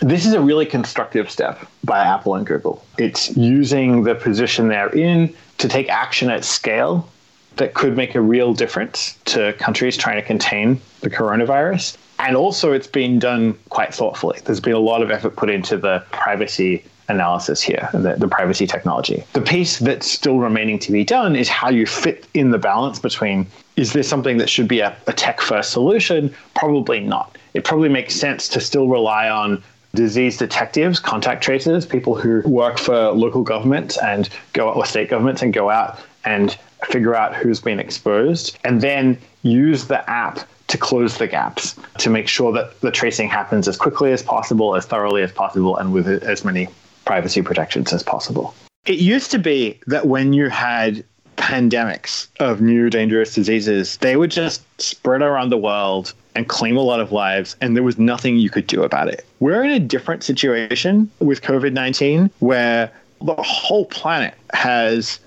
This 0.00 0.26
is 0.26 0.34
a 0.34 0.40
really 0.40 0.66
constructive 0.66 1.30
step 1.30 1.66
by 1.84 2.04
Apple 2.04 2.34
and 2.34 2.46
Google. 2.46 2.84
It's 2.98 3.34
using 3.36 4.02
the 4.02 4.14
position 4.14 4.68
they're 4.68 4.94
in 4.94 5.34
to 5.58 5.68
take 5.68 5.88
action 5.88 6.30
at 6.30 6.44
scale 6.44 7.08
that 7.56 7.72
could 7.72 7.96
make 7.96 8.14
a 8.14 8.20
real 8.20 8.52
difference 8.52 9.18
to 9.24 9.54
countries 9.54 9.96
trying 9.96 10.16
to 10.16 10.22
contain 10.22 10.80
the 11.00 11.08
coronavirus. 11.08 11.96
And 12.18 12.36
also, 12.36 12.72
it's 12.72 12.86
been 12.86 13.18
done 13.18 13.54
quite 13.70 13.94
thoughtfully. 13.94 14.38
There's 14.44 14.60
been 14.60 14.74
a 14.74 14.78
lot 14.78 15.02
of 15.02 15.10
effort 15.10 15.36
put 15.36 15.48
into 15.48 15.78
the 15.78 16.04
privacy 16.12 16.84
analysis 17.08 17.62
here, 17.62 17.88
the, 17.92 18.16
the 18.18 18.28
privacy 18.28 18.66
technology. 18.66 19.24
The 19.32 19.40
piece 19.40 19.78
that's 19.78 20.10
still 20.10 20.38
remaining 20.38 20.78
to 20.80 20.92
be 20.92 21.04
done 21.04 21.36
is 21.36 21.48
how 21.48 21.70
you 21.70 21.86
fit 21.86 22.26
in 22.34 22.50
the 22.50 22.58
balance 22.58 22.98
between 22.98 23.46
is 23.76 23.92
this 23.92 24.08
something 24.08 24.38
that 24.38 24.50
should 24.50 24.68
be 24.68 24.80
a, 24.80 24.96
a 25.06 25.12
tech 25.12 25.40
first 25.40 25.70
solution? 25.70 26.34
Probably 26.54 27.00
not. 27.00 27.36
It 27.54 27.64
probably 27.64 27.88
makes 27.88 28.14
sense 28.14 28.48
to 28.50 28.60
still 28.60 28.88
rely 28.88 29.28
on 29.28 29.62
disease 29.96 30.36
detectives, 30.36 31.00
contact 31.00 31.42
tracers, 31.42 31.84
people 31.84 32.14
who 32.14 32.42
work 32.48 32.78
for 32.78 33.10
local 33.10 33.42
government 33.42 33.96
and 34.02 34.28
go 34.52 34.68
out 34.68 34.76
or 34.76 34.86
state 34.86 35.08
governments 35.08 35.42
and 35.42 35.52
go 35.52 35.70
out 35.70 35.98
and 36.24 36.56
figure 36.84 37.14
out 37.14 37.34
who's 37.34 37.60
been 37.60 37.80
exposed, 37.80 38.56
and 38.64 38.80
then 38.80 39.18
use 39.42 39.86
the 39.86 40.08
app 40.08 40.40
to 40.68 40.76
close 40.76 41.18
the 41.18 41.26
gaps 41.26 41.76
to 41.98 42.10
make 42.10 42.28
sure 42.28 42.52
that 42.52 42.80
the 42.80 42.90
tracing 42.90 43.28
happens 43.28 43.68
as 43.68 43.76
quickly 43.76 44.12
as 44.12 44.22
possible, 44.22 44.74
as 44.74 44.84
thoroughly 44.84 45.22
as 45.22 45.32
possible, 45.32 45.76
and 45.76 45.92
with 45.92 46.08
as 46.08 46.44
many 46.44 46.68
privacy 47.04 47.42
protections 47.42 47.92
as 47.92 48.02
possible. 48.02 48.54
It 48.84 48.98
used 48.98 49.30
to 49.30 49.38
be 49.38 49.80
that 49.86 50.06
when 50.06 50.32
you 50.32 50.48
had 50.48 51.04
pandemics 51.36 52.28
of 52.40 52.60
new 52.60 52.90
dangerous 52.90 53.34
diseases, 53.34 53.96
they 53.98 54.16
would 54.16 54.30
just 54.30 54.62
spread 54.80 55.22
around 55.22 55.50
the 55.50 55.58
world 55.58 56.12
and 56.36 56.48
claim 56.48 56.76
a 56.76 56.82
lot 56.82 57.00
of 57.00 57.10
lives, 57.10 57.56
and 57.60 57.74
there 57.74 57.82
was 57.82 57.98
nothing 57.98 58.36
you 58.36 58.50
could 58.50 58.66
do 58.66 58.82
about 58.82 59.08
it. 59.08 59.24
We're 59.40 59.64
in 59.64 59.70
a 59.70 59.80
different 59.80 60.22
situation 60.22 61.10
with 61.18 61.40
COVID 61.42 61.72
19 61.72 62.30
where 62.40 62.92
the 63.22 63.34
whole 63.34 63.86
planet 63.86 64.34
has 64.52 65.18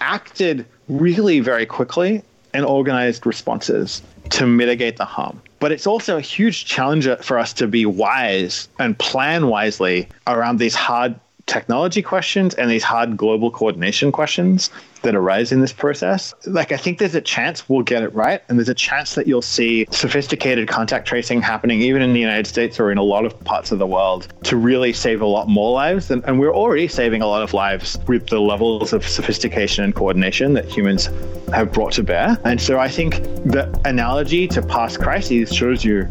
acted 0.00 0.66
really 0.88 1.40
very 1.40 1.66
quickly 1.66 2.22
and 2.52 2.64
organized 2.64 3.26
responses 3.26 4.02
to 4.30 4.46
mitigate 4.46 4.96
the 4.98 5.04
harm. 5.04 5.40
But 5.58 5.72
it's 5.72 5.86
also 5.86 6.16
a 6.16 6.20
huge 6.20 6.66
challenge 6.66 7.08
for 7.22 7.38
us 7.38 7.52
to 7.54 7.66
be 7.66 7.84
wise 7.84 8.68
and 8.78 8.96
plan 8.98 9.48
wisely 9.48 10.08
around 10.26 10.58
these 10.58 10.74
hard 10.74 11.18
technology 11.48 12.02
questions 12.02 12.54
and 12.54 12.70
these 12.70 12.84
hard 12.84 13.16
global 13.16 13.50
coordination 13.50 14.12
questions 14.12 14.70
that 15.02 15.14
arise 15.14 15.50
in 15.50 15.60
this 15.60 15.72
process. 15.72 16.34
Like, 16.46 16.72
I 16.72 16.76
think 16.76 16.98
there's 16.98 17.14
a 17.14 17.20
chance 17.20 17.68
we'll 17.68 17.82
get 17.82 18.02
it 18.02 18.12
right, 18.14 18.42
and 18.48 18.58
there's 18.58 18.68
a 18.68 18.74
chance 18.74 19.14
that 19.14 19.26
you'll 19.26 19.42
see 19.42 19.86
sophisticated 19.90 20.68
contact 20.68 21.08
tracing 21.08 21.40
happening 21.40 21.80
even 21.80 22.02
in 22.02 22.12
the 22.12 22.20
United 22.20 22.46
States 22.46 22.78
or 22.78 22.92
in 22.92 22.98
a 22.98 23.02
lot 23.02 23.24
of 23.24 23.38
parts 23.44 23.72
of 23.72 23.78
the 23.78 23.86
world 23.86 24.28
to 24.44 24.56
really 24.56 24.92
save 24.92 25.20
a 25.20 25.26
lot 25.26 25.48
more 25.48 25.72
lives. 25.72 26.10
And, 26.10 26.22
and 26.24 26.38
we're 26.38 26.54
already 26.54 26.88
saving 26.88 27.22
a 27.22 27.26
lot 27.26 27.42
of 27.42 27.54
lives 27.54 27.98
with 28.06 28.26
the 28.26 28.40
levels 28.40 28.92
of 28.92 29.06
sophistication 29.06 29.84
and 29.84 29.94
coordination 29.94 30.52
that 30.54 30.66
humans 30.66 31.08
have 31.52 31.72
brought 31.72 31.92
to 31.92 32.02
bear. 32.02 32.36
And 32.44 32.60
so 32.60 32.78
I 32.78 32.88
think 32.88 33.22
the 33.44 33.80
analogy 33.84 34.46
to 34.48 34.62
past 34.62 35.00
crises 35.00 35.54
shows 35.54 35.84
you 35.84 36.08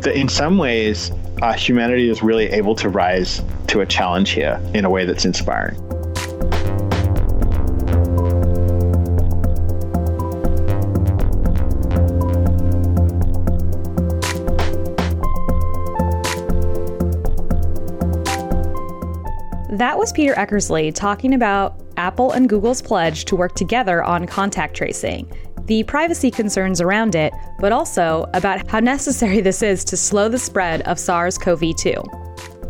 that 0.00 0.16
in 0.16 0.28
some 0.28 0.58
ways, 0.58 1.12
uh, 1.42 1.52
humanity 1.52 2.08
is 2.08 2.22
really 2.22 2.46
able 2.46 2.74
to 2.76 2.88
rise 2.88 3.42
to 3.66 3.80
a 3.80 3.86
challenge 3.86 4.30
here 4.30 4.60
in 4.74 4.84
a 4.84 4.90
way 4.90 5.04
that's 5.04 5.24
inspiring. 5.24 5.76
That 19.76 19.98
was 19.98 20.12
Peter 20.12 20.34
Eckersley 20.34 20.94
talking 20.94 21.34
about 21.34 21.74
Apple 21.96 22.30
and 22.30 22.48
Google's 22.48 22.80
pledge 22.80 23.24
to 23.24 23.34
work 23.34 23.56
together 23.56 24.04
on 24.04 24.26
contact 24.26 24.76
tracing, 24.76 25.28
the 25.66 25.82
privacy 25.84 26.30
concerns 26.30 26.80
around 26.80 27.14
it, 27.14 27.32
but 27.58 27.72
also 27.72 28.28
about 28.34 28.68
how 28.68 28.80
necessary 28.80 29.40
this 29.40 29.62
is 29.62 29.84
to 29.84 29.96
slow 29.96 30.28
the 30.28 30.38
spread 30.38 30.82
of 30.82 30.98
SARS 30.98 31.38
CoV 31.38 31.74
2. 31.76 31.94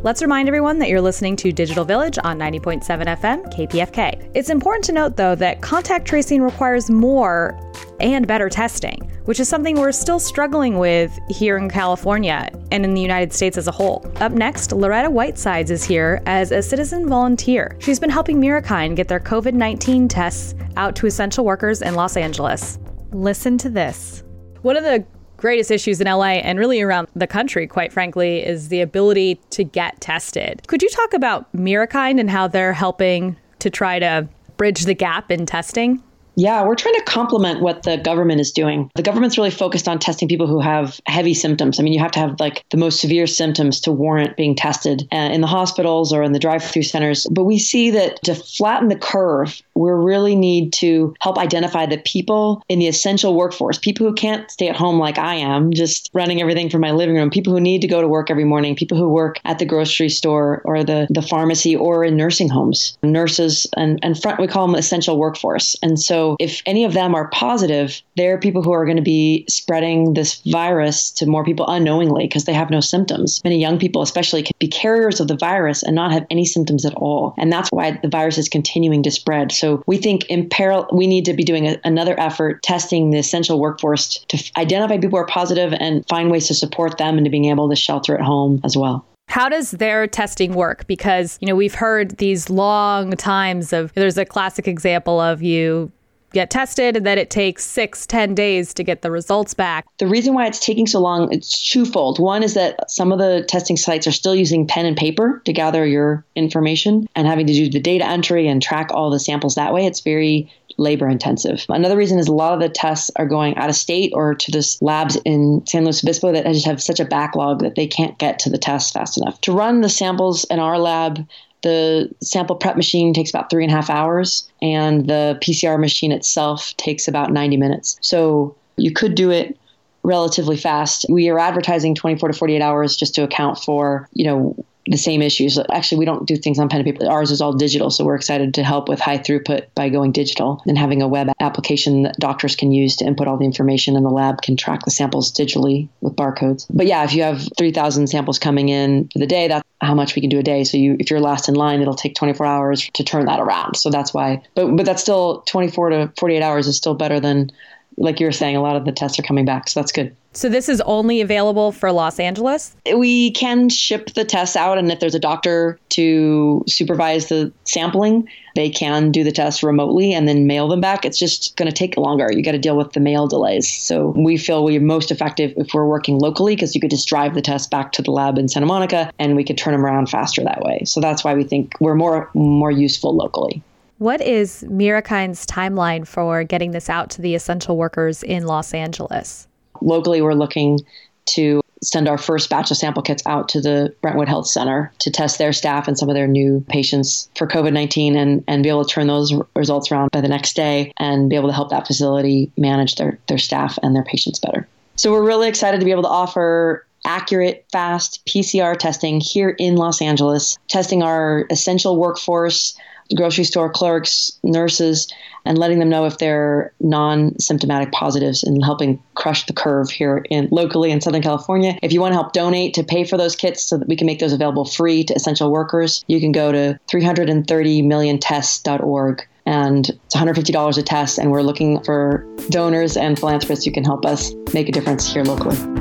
Let's 0.03 0.21
remind 0.21 0.49
everyone 0.49 0.81
that 0.81 0.89
you're 0.89 1.01
listening 1.01 1.37
to 1.37 1.53
Digital 1.53 1.85
Village 1.85 2.19
on 2.25 2.37
90.7 2.39 2.83
FM 2.83 3.53
KPFK. 3.55 4.31
It's 4.35 4.51
important 4.51 4.85
to 4.87 4.93
note, 4.93 5.17
though, 5.17 5.37
that 5.37 5.61
contact 5.61 6.07
tracing 6.07 6.43
requires 6.43 6.91
more 6.91 7.57
and 8.01 8.27
better 8.27 8.49
testing 8.49 9.12
which 9.25 9.41
is 9.41 9.49
something 9.49 9.77
we're 9.77 9.93
still 9.93 10.19
struggling 10.19 10.79
with 10.79 11.17
here 11.29 11.57
in 11.57 11.69
California 11.69 12.49
and 12.71 12.85
in 12.85 12.95
the 12.95 13.01
United 13.01 13.33
States 13.33 13.57
as 13.57 13.69
a 13.69 13.73
whole. 13.73 14.05
Up 14.17 14.33
next, 14.33 14.73
Loretta 14.73 15.11
Whitesides 15.11 15.71
is 15.71 15.85
here 15.85 16.23
as 16.27 16.53
a 16.53 16.63
citizen 16.63 17.09
volunteer. 17.09 17.77
She's 17.79 18.01
been 18.01 18.11
helping 18.11 18.41
Mirakind 18.41 18.97
get 18.97 19.09
their 19.09 19.21
COVID 19.21 19.55
19 19.55 20.09
tests 20.09 20.55
out 20.77 20.97
to 20.97 21.07
essential 21.07 21.45
workers 21.45 21.83
in 21.83 21.95
Los 21.95 22.17
Angeles. 22.17 22.79
Listen 23.13 23.59
to 23.59 23.69
this. 23.69 24.23
One 24.63 24.77
of 24.77 24.85
the 24.85 25.05
greatest 25.37 25.73
issues 25.73 26.01
in 26.01 26.07
LA 26.07 26.39
and 26.39 26.59
really 26.59 26.81
around 26.81 27.09
the 27.17 27.27
country, 27.27 27.67
quite 27.67 27.93
frankly, 27.93 28.47
is 28.47 28.69
the 28.69 28.81
ability 28.81 29.41
to 29.51 29.65
get 29.65 30.01
tested. 30.01 30.63
Could 30.69 30.83
you 30.83 30.89
talk 30.89 31.13
about 31.13 31.53
Mirakind 31.53 32.21
and 32.21 32.31
how 32.31 32.47
they're 32.47 32.73
helping 32.73 33.37
to 33.59 33.69
try 33.69 33.99
to 33.99 34.29
bridge 34.57 34.85
the 34.85 34.95
gap 34.95 35.31
in 35.33 35.45
testing? 35.45 36.03
Yeah, 36.37 36.65
we're 36.65 36.75
trying 36.75 36.95
to 36.95 37.03
complement 37.03 37.61
what 37.61 37.83
the 37.83 37.99
government 37.99 38.41
is 38.41 38.53
doing. 38.53 38.91
The 38.95 39.03
government's 39.03 39.37
really 39.37 39.51
focused 39.51 39.89
on 39.89 39.99
testing 39.99 40.29
people 40.29 40.47
who 40.47 40.61
have 40.61 41.01
heavy 41.07 41.35
symptoms. 41.35 41.79
I 41.79 41.83
mean, 41.83 41.93
you 41.93 41.99
have 41.99 42.13
to 42.13 42.19
have 42.19 42.41
like 42.41 42.65
the 42.71 42.77
most 42.77 43.01
severe 43.01 43.27
symptoms 43.27 43.81
to 43.81 43.93
warrant 43.93 44.37
being 44.37 44.55
tested 44.55 45.07
uh, 45.13 45.17
in 45.17 45.41
the 45.41 45.47
hospitals 45.47 46.13
or 46.13 46.23
in 46.23 46.33
the 46.33 46.39
drive 46.39 46.63
through 46.63 46.85
centers. 46.85 47.27
But 47.31 47.45
we 47.45 47.59
see 47.59 47.91
that 47.91 48.23
to 48.25 48.35
flatten 48.35 48.89
the 48.89 48.97
curve, 48.97 49.61
we 49.75 49.91
really 49.91 50.35
need 50.35 50.73
to 50.75 51.15
help 51.21 51.39
identify 51.39 51.87
the 51.87 51.99
people 51.99 52.63
in 52.69 52.79
the 52.79 52.89
essential 52.89 53.35
workforce, 53.35 53.79
people 53.79 54.07
who 54.07 54.15
can't 54.15 54.51
stay 54.51 54.69
at 54.69 54.77
home 54.77 54.99
like 54.99 55.19
I 55.19 55.35
am, 55.35 55.73
just 55.73 56.11
running 56.15 56.41
everything 56.41 56.71
from 56.71 56.81
my 56.81 56.93
living 56.93 57.17
room, 57.17 57.31
people 57.31 57.53
who 57.53 57.61
need 57.61 57.83
to 57.83 57.89
go 57.89 58.01
to 58.01 58.09
work 58.09 58.31
every 58.31 58.45
morning, 58.45 58.75
people 58.77 58.97
who 58.97 59.09
work 59.09 59.39
at 59.45 59.59
the 59.59 59.67
grocery 59.67 60.09
store 60.09 60.63
or 60.65 60.83
the, 60.83 61.07
the 61.11 61.23
pharmacy 61.23 61.77
or 61.77 62.05
in 62.05 62.17
nursing 62.17 62.49
homes, 62.49 62.97
nurses 63.03 63.67
and, 63.77 63.99
and 64.03 64.21
front, 64.21 64.41
we 64.41 64.47
call 64.47 64.67
them 64.67 64.77
essential 64.77 65.19
workforce. 65.19 65.77
And 65.83 66.01
so 66.01 66.22
so 66.23 66.37
if 66.39 66.63
any 66.67 66.85
of 66.85 66.93
them 66.93 67.17
are 67.17 67.27
positive, 67.29 68.01
they're 68.17 68.39
people 68.39 68.63
who 68.63 68.71
are 68.71 68.85
going 68.85 68.97
to 68.97 69.03
be 69.03 69.45
spreading 69.49 70.15
this 70.15 70.41
virus 70.47 71.11
to 71.11 71.27
more 71.27 71.45
people 71.45 71.67
unknowingly 71.69 72.29
because 72.29 72.45
they 72.45 72.53
have 72.53 72.71
no 72.71 72.79
symptoms. 72.79 73.41
Many 73.43 73.61
young 73.61 73.77
people, 73.77 74.03
especially, 74.03 74.45
can 74.45 74.53
be 74.61 74.69
carriers 74.69 75.19
of 75.19 75.27
the 75.27 75.37
virus 75.37 75.83
and 75.83 75.97
not 75.97 76.13
have 76.13 76.25
any 76.31 76.45
symptoms 76.45 76.85
at 76.85 76.95
all. 76.95 77.35
And 77.39 77.53
that's 77.53 77.71
why 77.71 77.99
the 78.03 78.09
virus 78.09 78.39
is 78.39 78.49
continuing 78.49 79.03
to 79.03 79.11
spread. 79.11 79.51
So 79.51 79.83
we 79.89 79.97
think 79.97 80.25
in 80.27 80.49
parallel, 80.49 80.89
we 80.93 81.09
need 81.09 81.25
to 81.25 81.35
be 81.35 81.43
doing 81.43 81.67
a, 81.67 81.81
another 81.83 82.19
effort 82.21 82.63
testing 82.63 83.11
the 83.11 83.19
essential 83.19 83.59
workforce 83.59 84.25
to 84.29 84.53
identify 84.57 84.99
people 84.99 85.19
who 85.19 85.25
are 85.25 85.27
positive 85.27 85.75
and 85.81 86.07
find 86.09 86.31
ways 86.31 86.47
to 86.47 86.55
support 86.55 86.99
them 86.99 87.19
into 87.19 87.31
being 87.31 87.47
able 87.47 87.69
to 87.69 87.75
shelter 87.75 88.15
at 88.15 88.21
home 88.21 88.61
as 88.63 88.77
well. 88.77 89.05
How 89.29 89.49
does 89.49 89.71
their 89.73 90.07
testing 90.07 90.53
work? 90.53 90.87
Because, 90.87 91.39
you 91.41 91.49
know, 91.49 91.57
we've 91.57 91.75
heard 91.75 92.19
these 92.19 92.51
long 92.51 93.13
times 93.13 93.73
of 93.73 93.93
there's 93.95 94.19
a 94.19 94.27
classic 94.27 94.69
example 94.69 95.21
of 95.21 95.43
you 95.43 95.91
get 96.33 96.51
tested 96.51 96.97
and 96.97 97.07
then 97.07 97.19
it 97.19 97.31
takes 97.31 97.65
six, 97.65 98.07
ten 98.07 98.35
days 98.35 98.75
to 98.75 98.83
get 98.83 99.03
the 99.03 99.11
results 99.11 99.55
back. 99.55 99.87
The 99.99 100.07
reason 100.07 100.35
why 100.35 100.47
it's 100.47 100.59
taking 100.59 100.87
so 100.87 101.01
long, 101.01 101.33
it's 101.33 101.71
twofold. 101.71 102.19
One 102.19 102.43
is 102.43 102.55
that 102.55 102.91
some 102.91 103.13
of 103.13 103.19
the 103.19 103.45
testing 103.49 103.77
sites 103.77 104.07
are 104.07 104.13
still 104.13 104.35
using 104.35 104.67
pen 104.67 104.87
and 104.87 104.97
paper 104.97 105.43
to 105.45 105.53
gather 105.53 105.87
your 105.87 106.25
information 106.35 107.09
and 107.15 107.27
having 107.27 107.47
to 107.47 107.53
do 107.53 107.71
the 107.71 107.81
data 107.81 108.07
entry 108.07 108.49
and 108.49 108.63
track 108.63 108.91
all 108.93 109.11
the 109.11 109.21
samples 109.21 109.55
that 109.55 109.73
way. 109.73 109.87
It's 109.87 110.01
very 110.01 110.51
labor 110.79 111.09
intensive. 111.09 111.65
Another 111.69 111.97
reason 111.97 112.19
is 112.19 112.29
a 112.29 112.33
lot 112.33 112.55
of 112.55 112.61
the 112.61 112.69
tests 112.69 113.11
are 113.17 113.27
going 113.27 113.57
out 113.57 113.69
of 113.69 113.77
state 113.77 114.13
or 114.15 114.35
to 114.35 114.51
this 114.51 114.81
labs 114.81 115.17
in 115.25 115.63
San 115.67 115.85
Luis 115.85 116.03
Obispo 116.03 116.33
that 116.33 116.47
just 116.47 116.67
have 116.67 116.83
such 116.83 117.01
a 117.01 117.05
backlog 117.05 117.61
that 117.61 117.75
they 117.75 117.87
can't 117.87 118.19
get 118.19 118.39
to 118.41 118.51
the 118.51 118.59
tests 118.59 118.91
fast 118.91 119.19
enough. 119.19 119.41
To 119.43 119.53
run 119.53 119.81
the 119.81 119.89
samples 119.89 120.45
in 120.45 120.59
our 120.59 120.79
lab, 120.79 121.27
the 121.63 122.11
sample 122.21 122.57
prep 122.57 122.77
machine 122.77 123.13
takes 123.15 123.31
about 123.31 123.51
three 123.51 123.65
and 123.65 123.73
a 123.73 123.77
half 123.77 123.89
hours, 123.89 124.49
and 124.61 125.09
the 125.09 125.39
PCR 125.43 125.79
machine 125.81 126.13
itself 126.13 126.77
takes 126.77 127.09
about 127.09 127.33
90 127.33 127.57
minutes. 127.57 127.99
So 128.01 128.55
you 128.77 128.93
could 128.93 129.15
do 129.15 129.31
it 129.31 129.57
relatively 130.03 130.57
fast. 130.57 131.07
We 131.09 131.29
are 131.29 131.39
advertising 131.39 131.95
24 131.95 132.31
to 132.31 132.39
48 132.39 132.61
hours 132.61 132.97
just 132.97 133.15
to 133.15 133.23
account 133.23 133.59
for, 133.59 134.09
you 134.13 134.25
know, 134.25 134.65
the 134.87 134.97
same 134.97 135.23
issues. 135.23 135.59
Actually, 135.71 135.99
we 135.99 136.05
don't 136.05 136.27
do 136.27 136.37
things 136.37 136.59
on 136.59 136.69
pen 136.69 136.81
and 136.81 136.87
paper. 136.87 137.11
Ours 137.11 137.31
is 137.31 137.41
all 137.41 137.53
digital, 137.53 137.91
so 137.91 138.05
we're 138.05 138.17
excited 138.17 138.55
to 138.55 138.65
help 138.65 138.89
with 138.89 139.01
high 139.01 139.19
throughput 139.19 139.67
by 139.75 139.89
going 139.89 140.13
digital 140.13 140.63
and 140.67 140.77
having 140.77 141.03
a 141.03 141.09
web 141.09 141.31
application 141.41 142.03
that 142.03 142.17
doctors 142.19 142.57
can 142.57 142.73
use 142.73 142.97
to 142.97 143.05
input 143.05 143.29
all 143.29 143.37
the 143.37 143.45
information 143.45 143.97
and 143.97 144.05
the 144.05 144.11
lab 144.11 144.43
can 144.43 144.57
track 144.57 144.85
the 144.85 144.91
samples 144.91 145.33
digitally 145.33 145.89
with 146.01 146.17
barcodes. 146.17 146.67
But 146.71 146.87
yeah, 146.87 147.05
if 147.05 147.15
you 147.15 147.23
have 147.23 147.47
3,000 147.57 148.09
samples 148.09 148.39
coming 148.39 148.69
in 148.69 149.09
for 149.13 149.19
the 149.19 149.27
day, 149.27 149.49
that's 149.49 149.67
how 149.81 149.95
much 149.95 150.15
we 150.15 150.21
can 150.21 150.31
do 150.31 150.39
a 150.39 150.43
day. 150.43 150.65
So 150.65 150.77
you, 150.77 150.97
if 150.99 151.11
you're 151.11 151.21
last 151.21 151.49
in 151.49 151.55
line, 151.55 151.81
it'll 151.81 151.95
take 151.95 152.15
24 152.15 152.47
hours 152.47 152.91
to 152.95 153.05
turn 153.05 153.27
that 153.27 153.41
around. 153.41 153.77
So 153.77 153.91
that's 153.91 154.13
why, 154.13 154.43
but, 154.55 154.77
but 154.77 154.87
that's 154.87 155.03
still 155.03 155.43
24 155.47 155.91
to 155.91 156.13
48 156.19 156.43
hours 156.43 156.67
is 156.67 156.77
still 156.77 156.95
better 156.95 157.21
than, 157.21 157.51
like 157.97 158.21
you 158.21 158.27
were 158.27 158.33
saying, 158.33 158.57
a 158.57 158.63
lot 158.63 158.77
of 158.77 158.85
the 158.85 158.93
tests 158.93 159.19
are 159.19 159.23
coming 159.23 159.45
back. 159.45 159.69
So 159.69 159.81
that's 159.81 159.93
good. 159.93 160.15
So 160.35 160.49
this 160.49 160.69
is 160.69 160.81
only 160.83 161.21
available 161.21 161.73
for 161.73 161.93
Los 161.93 162.19
Angeles? 162.19 162.75
We 162.97 163.33
can 163.33 163.69
ship 163.69 164.15
the 164.15 164.25
tests 164.25 164.57
out, 164.57 164.79
and 164.79 164.91
if 164.91 164.99
there's 164.99 165.15
a 165.15 165.21
doctor 165.21 165.79
to 165.91 166.65
supervise 166.67 167.29
the 167.29 167.53
sampling, 167.65 168.27
they 168.55 168.71
can 168.71 169.11
do 169.11 169.25
the 169.25 169.33
tests 169.33 169.63
remotely 169.63 170.13
and 170.13 170.27
then 170.27 170.47
mail 170.47 170.69
them 170.69 170.81
back. 170.81 171.05
It's 171.05 171.19
just 171.19 171.57
going 171.57 171.71
to 171.71 171.75
take 171.75 171.97
longer. 171.97 172.29
You 172.33 172.43
got 172.43 172.53
to 172.53 172.59
deal 172.59 172.77
with 172.77 172.93
the 172.93 173.01
mail 173.01 173.27
delays. 173.27 173.73
So 173.73 174.15
we 174.17 174.37
feel 174.37 174.65
we're 174.65 174.81
most 174.81 175.11
effective 175.11 175.53
if 175.57 175.75
we're 175.75 175.87
working 175.87 176.19
locally 176.19 176.55
because 176.55 176.75
you 176.75 176.81
could 176.81 176.91
just 176.91 177.09
drive 177.09 177.35
the 177.35 177.43
test 177.43 177.71
back 177.71 177.93
to 177.93 178.03
the 178.03 178.11
lab 178.11 178.39
in 178.39 178.49
Santa 178.49 178.67
Monica 178.67 179.11
and 179.19 179.37
we 179.37 179.45
could 179.45 179.59
turn 179.59 179.73
them 179.73 179.85
around 179.85 180.09
faster 180.09 180.43
that 180.45 180.61
way. 180.61 180.83
So 180.85 181.01
that's 181.01 181.25
why 181.25 181.35
we 181.35 181.45
think 181.45 181.75
we're 181.81 181.95
more 181.95 182.31
more 182.35 182.71
useful 182.71 183.15
locally. 183.15 183.63
What 184.03 184.21
is 184.21 184.65
Mirakind's 184.65 185.47
timeline 185.47 186.05
for 186.09 186.43
getting 186.43 186.73
this 186.73 186.91
out 186.91 187.09
to 187.11 187.23
the 187.23 187.37
essential 187.37 187.77
workers 187.77 188.25
in 188.25 188.47
Los 188.47 188.75
Angeles? 188.75 189.47
locally, 189.81 190.21
we're 190.21 190.35
looking 190.35 190.81
to 191.27 191.61
send 191.85 192.09
our 192.09 192.19
first 192.19 192.51
batch 192.51 192.73
of 192.73 192.77
sample 192.77 193.01
kits 193.01 193.23
out 193.27 193.49
to 193.51 193.61
the 193.61 193.95
Brentwood 194.03 194.27
Health 194.27 194.49
Center 194.49 194.93
to 194.99 195.11
test 195.13 195.39
their 195.39 195.53
staff 195.53 195.87
and 195.87 195.97
some 195.97 196.09
of 196.09 196.17
their 196.17 196.27
new 196.27 196.65
patients 196.69 197.31
for 197.37 197.47
COVID 197.47 197.73
19 197.73 198.17
and, 198.17 198.43
and 198.49 198.65
be 198.65 198.69
able 198.69 198.85
to 198.85 198.93
turn 198.93 199.07
those 199.07 199.33
results 199.55 199.93
around 199.93 200.11
by 200.11 200.21
the 200.21 200.27
next 200.27 200.57
day 200.57 200.93
and 200.97 201.31
be 201.31 201.37
able 201.37 201.49
to 201.49 201.55
help 201.55 201.71
that 201.71 201.87
facility 201.87 202.51
manage 202.57 202.97
their, 202.97 203.21
their 203.29 203.39
staff 203.39 203.79
and 203.85 203.95
their 203.95 204.05
patients 204.05 204.41
better. 204.41 204.67
So 204.97 205.13
we're 205.13 205.25
really 205.25 205.47
excited 205.47 205.79
to 205.79 205.85
be 205.85 205.93
able 205.93 206.03
to 206.03 206.09
offer 206.09 206.85
accurate, 207.05 207.67
fast 207.71 208.27
PCR 208.27 208.77
testing 208.77 209.21
here 209.21 209.51
in 209.51 209.77
Los 209.77 210.03
Angeles, 210.03 210.59
testing 210.67 211.05
our 211.05 211.47
essential 211.51 211.97
workforce 211.97 212.77
grocery 213.15 213.45
store 213.45 213.71
clerks, 213.71 214.33
nurses, 214.43 215.07
and 215.45 215.59
letting 215.59 215.79
them 215.79 215.89
know 215.89 216.05
if 216.05 216.19
they're 216.19 216.73
non-symptomatic 216.81 217.93
positives 217.93 218.43
and 218.43 218.65
helping 218.65 219.01
crush 219.15 219.47
the 219.47 219.53
curve 219.53 219.89
here 219.91 220.25
in 220.31 220.49
locally 220.51 220.91
in 220.91 221.01
Southern 221.01 221.23
California. 221.23 221.79
If 221.83 221.93
you 221.93 222.01
want 222.01 222.11
to 222.13 222.17
help 222.17 222.33
donate 222.33 222.75
to 222.75 222.83
pay 222.85 223.05
for 223.05 223.17
those 223.17 223.37
kits 223.37 223.63
so 223.65 223.79
that 223.79 223.89
we 223.89 223.97
can 223.97 224.07
make 224.07 224.21
those 224.21 224.33
available 224.33 224.65
free 224.65 225.05
to 225.05 225.15
essential 225.15 225.51
workers, 225.51 226.05
you 226.07 226.21
can 226.21 226.33
go 226.33 226.53
to 226.53 226.79
330milliontests.org 226.91 229.27
and 229.45 229.89
it's 229.89 230.15
$150 230.15 230.79
a 230.79 230.83
test 230.83 231.19
and 231.19 231.33
we're 231.33 231.43
looking 231.43 231.83
for 231.83 232.25
donors 232.51 232.97
and 232.97 233.19
philanthropists 233.19 233.65
who 233.65 233.73
can 233.73 233.83
help 233.85 234.07
us 234.07 234.33
make 234.55 234.69
a 234.69 234.73
difference 234.73 235.13
here 235.13 235.25
locally. 235.25 235.72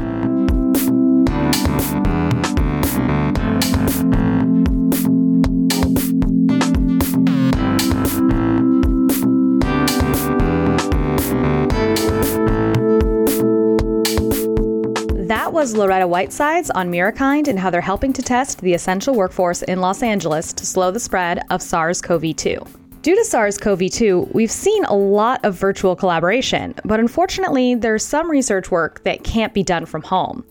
Was 15.71 15.77
Loretta 15.77 16.05
Whitesides 16.05 16.69
on 16.71 16.91
Mirakind 16.91 17.47
and 17.47 17.57
how 17.57 17.69
they're 17.69 17.79
helping 17.79 18.11
to 18.13 18.21
test 18.21 18.59
the 18.59 18.73
essential 18.73 19.15
workforce 19.15 19.61
in 19.61 19.79
Los 19.79 20.03
Angeles 20.03 20.51
to 20.51 20.65
slow 20.65 20.91
the 20.91 20.99
spread 20.99 21.45
of 21.49 21.61
SARS 21.61 22.01
CoV 22.01 22.35
2. 22.35 22.61
Due 23.01 23.15
to 23.15 23.23
SARS 23.23 23.57
CoV 23.57 23.89
2, 23.89 24.31
we've 24.33 24.51
seen 24.51 24.83
a 24.83 24.93
lot 24.93 25.39
of 25.45 25.55
virtual 25.55 25.95
collaboration, 25.95 26.75
but 26.83 26.99
unfortunately, 26.99 27.73
there's 27.73 28.03
some 28.03 28.29
research 28.29 28.69
work 28.69 29.01
that 29.05 29.23
can't 29.23 29.53
be 29.53 29.63
done 29.63 29.85
from 29.85 30.01
home. 30.01 30.43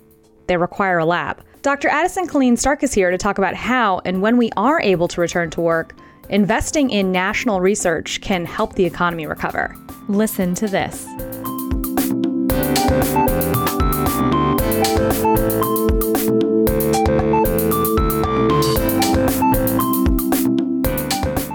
They 0.46 0.56
require 0.56 1.00
a 1.00 1.04
lab. 1.04 1.44
Dr. 1.60 1.88
Addison 1.88 2.26
Killean 2.26 2.56
Stark 2.56 2.82
is 2.82 2.94
here 2.94 3.10
to 3.10 3.18
talk 3.18 3.36
about 3.36 3.54
how 3.54 4.00
and 4.06 4.22
when 4.22 4.38
we 4.38 4.48
are 4.56 4.80
able 4.80 5.08
to 5.08 5.20
return 5.20 5.50
to 5.50 5.60
work, 5.60 5.94
investing 6.30 6.88
in 6.88 7.12
national 7.12 7.60
research 7.60 8.22
can 8.22 8.46
help 8.46 8.74
the 8.74 8.86
economy 8.86 9.26
recover. 9.26 9.76
Listen 10.08 10.54
to 10.54 10.66
this. 10.66 11.06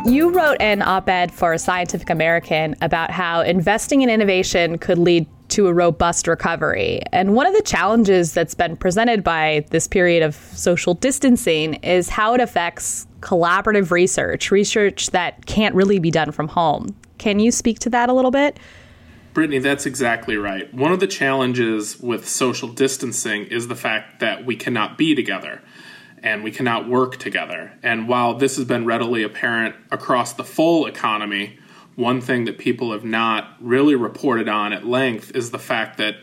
You 0.05 0.29
wrote 0.29 0.57
an 0.59 0.81
op 0.81 1.09
ed 1.09 1.31
for 1.31 1.57
Scientific 1.57 2.09
American 2.09 2.75
about 2.81 3.11
how 3.11 3.41
investing 3.41 4.01
in 4.01 4.09
innovation 4.09 4.77
could 4.77 4.97
lead 4.97 5.27
to 5.49 5.67
a 5.67 5.73
robust 5.73 6.27
recovery. 6.27 7.01
And 7.11 7.33
one 7.33 7.47
of 7.47 7.53
the 7.53 7.61
challenges 7.61 8.33
that's 8.33 8.53
been 8.53 8.75
presented 8.75 9.23
by 9.23 9.65
this 9.69 9.87
period 9.87 10.23
of 10.23 10.35
social 10.35 10.93
distancing 10.93 11.75
is 11.75 12.09
how 12.09 12.33
it 12.33 12.41
affects 12.41 13.07
collaborative 13.21 13.91
research, 13.91 14.51
research 14.51 15.11
that 15.11 15.45
can't 15.45 15.75
really 15.75 15.99
be 15.99 16.11
done 16.11 16.31
from 16.31 16.47
home. 16.47 16.95
Can 17.17 17.39
you 17.39 17.51
speak 17.51 17.79
to 17.79 17.89
that 17.91 18.09
a 18.09 18.13
little 18.13 18.31
bit? 18.31 18.59
Brittney, 19.35 19.61
that's 19.61 19.85
exactly 19.85 20.37
right. 20.37 20.73
One 20.73 20.93
of 20.93 21.01
the 21.01 21.07
challenges 21.07 21.99
with 21.99 22.25
social 22.25 22.69
distancing 22.69 23.43
is 23.47 23.67
the 23.67 23.75
fact 23.75 24.21
that 24.21 24.45
we 24.45 24.55
cannot 24.55 24.97
be 24.97 25.13
together 25.13 25.61
and 26.23 26.41
we 26.41 26.51
cannot 26.51 26.87
work 26.87 27.17
together. 27.17 27.73
And 27.83 28.07
while 28.07 28.35
this 28.35 28.55
has 28.55 28.63
been 28.63 28.85
readily 28.85 29.23
apparent 29.23 29.75
across 29.91 30.31
the 30.31 30.45
full 30.45 30.85
economy, 30.85 31.59
one 31.95 32.21
thing 32.21 32.45
that 32.45 32.57
people 32.57 32.93
have 32.93 33.03
not 33.03 33.57
really 33.59 33.93
reported 33.93 34.47
on 34.47 34.71
at 34.71 34.85
length 34.85 35.35
is 35.35 35.51
the 35.51 35.59
fact 35.59 35.97
that 35.97 36.15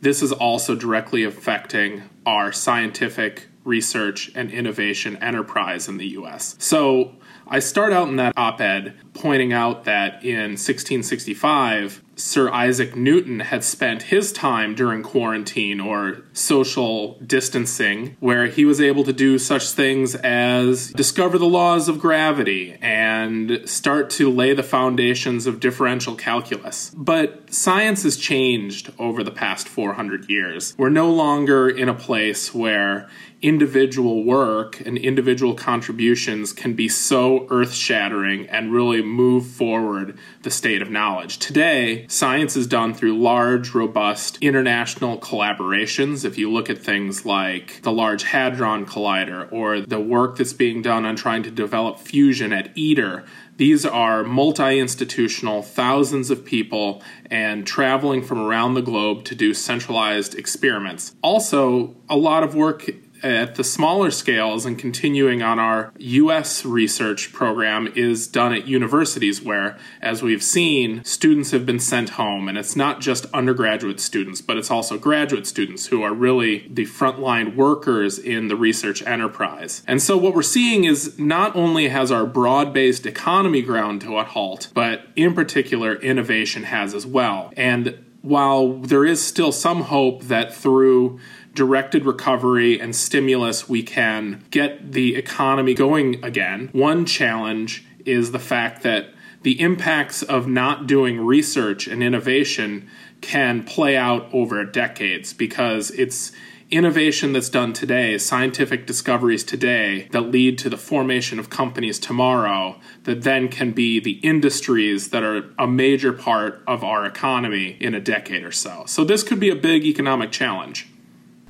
this 0.00 0.22
is 0.22 0.32
also 0.32 0.74
directly 0.74 1.22
affecting 1.22 2.04
our 2.24 2.50
scientific 2.50 3.46
research 3.62 4.32
and 4.34 4.50
innovation 4.50 5.18
enterprise 5.18 5.86
in 5.86 5.98
the 5.98 6.08
US. 6.08 6.56
So 6.58 7.16
I 7.46 7.58
start 7.58 7.92
out 7.92 8.08
in 8.08 8.16
that 8.16 8.32
op 8.38 8.60
ed 8.62 8.94
pointing 9.12 9.52
out 9.52 9.84
that 9.84 10.24
in 10.24 10.52
1665, 10.52 12.02
Sir 12.16 12.50
Isaac 12.50 12.96
Newton 12.96 13.40
had 13.40 13.64
spent 13.64 14.04
his 14.04 14.32
time 14.32 14.74
during 14.74 15.02
quarantine 15.02 15.80
or 15.80 16.22
social 16.32 17.18
distancing, 17.26 18.16
where 18.20 18.46
he 18.46 18.64
was 18.64 18.80
able 18.80 19.04
to 19.04 19.12
do 19.12 19.38
such 19.38 19.70
things 19.70 20.14
as 20.16 20.90
discover 20.92 21.38
the 21.38 21.46
laws 21.46 21.88
of 21.88 21.98
gravity 21.98 22.76
and 22.80 23.68
start 23.68 24.10
to 24.10 24.30
lay 24.30 24.54
the 24.54 24.62
foundations 24.62 25.46
of 25.46 25.60
differential 25.60 26.14
calculus. 26.14 26.90
But 26.96 27.52
science 27.52 28.02
has 28.04 28.16
changed 28.16 28.92
over 28.98 29.22
the 29.22 29.30
past 29.30 29.68
400 29.68 30.28
years. 30.28 30.74
We're 30.78 30.90
no 30.90 31.10
longer 31.10 31.68
in 31.68 31.88
a 31.88 31.94
place 31.94 32.54
where 32.54 33.08
individual 33.44 34.24
work 34.24 34.80
and 34.80 34.96
individual 34.96 35.54
contributions 35.54 36.50
can 36.52 36.72
be 36.72 36.88
so 36.88 37.46
earth 37.50 37.74
shattering 37.74 38.48
and 38.48 38.72
really 38.72 39.02
move 39.02 39.46
forward 39.46 40.18
the 40.42 40.50
state 40.50 40.80
of 40.80 40.90
knowledge. 40.90 41.38
Today, 41.38 42.03
science 42.08 42.56
is 42.56 42.66
done 42.66 42.94
through 42.94 43.18
large, 43.18 43.74
robust 43.74 44.38
international 44.40 45.18
collaborations. 45.18 46.24
If 46.24 46.38
you 46.38 46.50
look 46.50 46.70
at 46.70 46.78
things 46.78 47.24
like 47.24 47.82
the 47.82 47.92
Large 47.92 48.24
Hadron 48.24 48.86
Collider 48.86 49.50
or 49.52 49.80
the 49.80 50.00
work 50.00 50.36
that's 50.36 50.52
being 50.52 50.82
done 50.82 51.04
on 51.04 51.16
trying 51.16 51.42
to 51.44 51.50
develop 51.50 51.98
fusion 51.98 52.52
at 52.52 52.76
ITER, 52.76 53.24
these 53.56 53.86
are 53.86 54.24
multi 54.24 54.80
institutional, 54.80 55.62
thousands 55.62 56.30
of 56.30 56.44
people, 56.44 57.02
and 57.30 57.66
traveling 57.66 58.22
from 58.22 58.40
around 58.40 58.74
the 58.74 58.82
globe 58.82 59.24
to 59.26 59.34
do 59.34 59.54
centralized 59.54 60.34
experiments. 60.34 61.14
Also, 61.22 61.94
a 62.08 62.16
lot 62.16 62.42
of 62.42 62.54
work 62.54 62.90
at 63.22 63.54
the 63.54 63.64
smaller 63.64 64.10
scales 64.10 64.66
and 64.66 64.78
continuing 64.78 65.42
on 65.42 65.58
our 65.58 65.92
US 65.98 66.64
research 66.64 67.32
program 67.32 67.92
is 67.94 68.26
done 68.26 68.52
at 68.52 68.66
universities 68.66 69.40
where, 69.40 69.78
as 70.00 70.22
we've 70.22 70.42
seen, 70.42 71.02
students 71.04 71.50
have 71.52 71.64
been 71.64 71.80
sent 71.80 72.10
home. 72.10 72.48
And 72.48 72.58
it's 72.58 72.76
not 72.76 73.00
just 73.00 73.26
undergraduate 73.32 74.00
students, 74.00 74.40
but 74.40 74.56
it's 74.56 74.70
also 74.70 74.98
graduate 74.98 75.46
students 75.46 75.86
who 75.86 76.02
are 76.02 76.12
really 76.12 76.68
the 76.68 76.84
frontline 76.84 77.56
workers 77.56 78.18
in 78.18 78.48
the 78.48 78.56
research 78.56 79.02
enterprise. 79.06 79.82
And 79.86 80.02
so 80.02 80.16
what 80.16 80.34
we're 80.34 80.42
seeing 80.42 80.84
is 80.84 81.18
not 81.18 81.56
only 81.56 81.88
has 81.88 82.12
our 82.12 82.26
broad 82.26 82.72
based 82.72 83.06
economy 83.06 83.62
ground 83.62 84.00
to 84.02 84.18
a 84.18 84.24
halt, 84.24 84.68
but 84.74 85.06
in 85.16 85.34
particular, 85.34 85.96
innovation 85.96 86.64
has 86.64 86.94
as 86.94 87.06
well. 87.06 87.52
And 87.56 87.98
while 88.24 88.78
there 88.78 89.04
is 89.04 89.22
still 89.22 89.52
some 89.52 89.82
hope 89.82 90.24
that 90.24 90.54
through 90.54 91.20
directed 91.54 92.04
recovery 92.04 92.80
and 92.80 92.94
stimulus, 92.94 93.68
we 93.68 93.82
can 93.82 94.44
get 94.50 94.92
the 94.92 95.16
economy 95.16 95.74
going 95.74 96.22
again. 96.24 96.68
One 96.72 97.06
challenge 97.06 97.84
is 98.04 98.32
the 98.32 98.38
fact 98.38 98.82
that 98.82 99.10
the 99.42 99.60
impacts 99.60 100.22
of 100.22 100.48
not 100.48 100.86
doing 100.86 101.20
research 101.20 101.86
and 101.86 102.02
innovation 102.02 102.88
can 103.20 103.62
play 103.62 103.96
out 103.96 104.28
over 104.32 104.64
decades 104.64 105.32
because 105.32 105.90
it's 105.92 106.32
innovation 106.70 107.32
that's 107.32 107.50
done 107.50 107.72
today, 107.72 108.18
scientific 108.18 108.86
discoveries 108.86 109.44
today 109.44 110.08
that 110.12 110.22
lead 110.22 110.58
to 110.58 110.68
the 110.68 110.76
formation 110.76 111.38
of 111.38 111.50
companies 111.50 111.98
tomorrow 111.98 112.80
that 113.04 113.22
then 113.22 113.48
can 113.48 113.70
be 113.70 114.00
the 114.00 114.18
industries 114.22 115.10
that 115.10 115.22
are 115.22 115.50
a 115.58 115.66
major 115.66 116.12
part 116.12 116.62
of 116.66 116.82
our 116.82 117.04
economy 117.04 117.76
in 117.80 117.94
a 117.94 118.00
decade 118.00 118.42
or 118.42 118.52
so. 118.52 118.84
So 118.86 119.04
this 119.04 119.22
could 119.22 119.38
be 119.38 119.50
a 119.50 119.56
big 119.56 119.84
economic 119.84 120.32
challenge. 120.32 120.88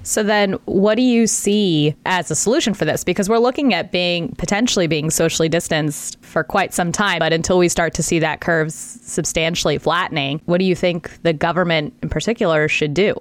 So 0.04 0.22
then 0.22 0.52
what 0.66 0.94
do 0.96 1.02
you 1.02 1.26
see 1.26 1.96
as 2.06 2.30
a 2.30 2.36
solution 2.36 2.74
for 2.74 2.84
this? 2.84 3.02
Because 3.02 3.28
we're 3.28 3.38
looking 3.38 3.74
at 3.74 3.90
being 3.90 4.28
potentially 4.36 4.86
being 4.86 5.10
socially 5.10 5.48
distanced 5.48 6.22
for 6.22 6.44
quite 6.44 6.72
some 6.74 6.92
time, 6.92 7.18
but 7.18 7.32
until 7.32 7.58
we 7.58 7.68
start 7.68 7.94
to 7.94 8.02
see 8.02 8.18
that 8.18 8.40
curve 8.40 8.70
substantially 8.70 9.78
flattening, 9.78 10.40
what 10.44 10.58
do 10.58 10.64
you 10.64 10.76
think 10.76 11.22
the 11.22 11.32
government 11.32 11.94
in 12.02 12.10
particular 12.10 12.68
should 12.68 12.94
do? 12.94 13.14